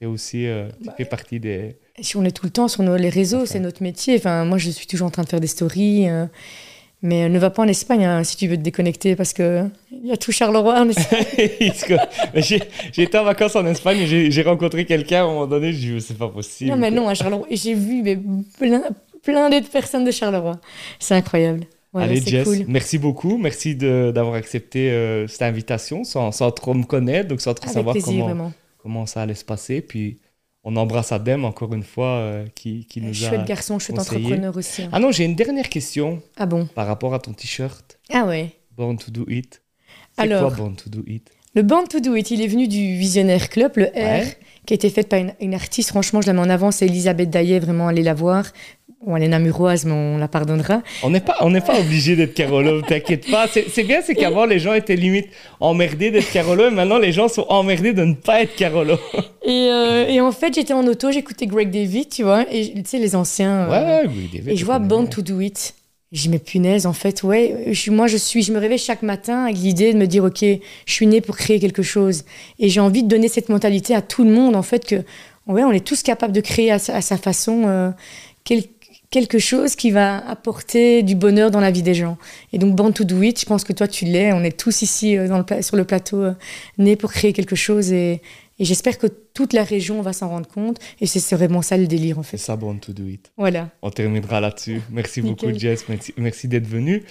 [0.00, 1.76] Et aussi, euh, tu Bah, fais partie des...
[2.00, 4.16] Si on est tout le temps sur nos, les réseaux, c'est notre métier.
[4.16, 6.08] Enfin, moi, je suis toujours en train de faire des stories.
[6.08, 6.24] euh,
[7.02, 9.64] mais euh, ne va pas en Espagne hein, si tu veux te déconnecter parce que
[9.90, 11.24] il y a tout Charleroi en Espagne.
[12.96, 16.00] Été en vacances en Espagne et j'ai rencontré quelqu'un à un moment donné, je dis,
[16.00, 16.70] c'est pas possible.
[16.70, 17.46] non, mais non, à Charleroi.
[17.50, 18.18] J'ai vu mais,
[18.58, 18.82] plein,
[19.22, 20.58] plein d'autres personnes de Charleroi.
[20.98, 21.64] C'est incroyable.
[21.92, 22.64] Allez, Jess, cool.
[22.68, 23.36] merci beaucoup.
[23.36, 27.74] Merci d'avoir accepté euh, cette invitation sans, sans trop me connaître, donc sans trop Avec
[27.74, 28.52] savoir plaisir, comment, vraiment.
[28.78, 29.80] comment ça allait se passer.
[29.80, 30.18] Puis
[30.64, 33.44] on embrasse Adem encore une fois euh, qui, qui nous Chouette a.
[33.44, 34.24] garçon, chouette conseillé.
[34.24, 34.82] entrepreneur aussi.
[34.82, 34.88] hein.
[34.92, 38.50] Ah non, j'ai une dernière question Ah bon par rapport à ton t-shirt Ah ouais.
[38.76, 39.62] Born to Do It.
[40.16, 40.48] C'est Alors.
[40.48, 41.30] quoi Born to Do It?
[41.54, 44.24] Le Band to Do It, il est venu du Visionnaire Club, le R,
[44.66, 45.88] qui a été fait par une, une artiste.
[45.88, 48.44] Franchement, je la mets en avant, c'est Elisabeth Daillet, vraiment, allez la voir.
[49.16, 50.82] Elle est namuroise, mais on la pardonnera.
[51.02, 53.46] On n'est pas, on n'est pas obligé d'être Carolo, t'inquiète pas.
[53.48, 55.28] C'est bien, c'est qu'avant les gens étaient limite
[55.58, 58.98] emmerdés d'être Carolo, et maintenant les gens sont emmerdés de ne pas être Carolo.
[59.42, 62.82] Et, euh, et en fait, j'étais en auto, j'écoutais Greg David, tu vois, et tu
[62.84, 63.68] sais, les anciens.
[63.68, 65.06] euh, Ouais, ouais, oui, David, et je vois bien.
[65.06, 65.74] to Do It.
[66.12, 67.68] J'ai mes punaises, en fait, ouais.
[67.72, 70.40] Je, moi, je suis, je me réveille chaque matin avec l'idée de me dire, ok,
[70.42, 72.24] je suis née pour créer quelque chose.
[72.58, 74.96] Et j'ai envie de donner cette mentalité à tout le monde, en fait, que,
[75.46, 77.90] ouais, on est tous capables de créer à, sa façon euh,
[79.10, 82.16] quelque chose qui va apporter du bonheur dans la vie des gens.
[82.52, 84.32] Et donc, Born to Do It, je pense que toi, tu l'es.
[84.32, 86.34] On est tous ici euh, dans le, sur le plateau euh,
[86.78, 87.92] nés pour créer quelque chose.
[87.92, 88.22] Et,
[88.58, 90.78] et j'espère que toute la région va s'en rendre compte.
[91.00, 92.36] Et c'est vraiment ça le délire, en fait.
[92.36, 93.32] C'est ça, Born to Do It.
[93.36, 93.70] Voilà.
[93.82, 94.80] On terminera là-dessus.
[94.90, 95.88] Merci beaucoup, Jess.
[95.88, 97.02] Merci, merci d'être venu.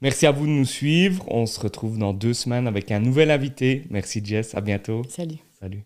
[0.00, 1.24] Merci à vous de nous suivre.
[1.28, 3.84] On se retrouve dans deux semaines avec un nouvel invité.
[3.90, 4.54] Merci, Jess.
[4.54, 5.02] À bientôt.
[5.08, 5.38] Salut.
[5.60, 5.84] Salut.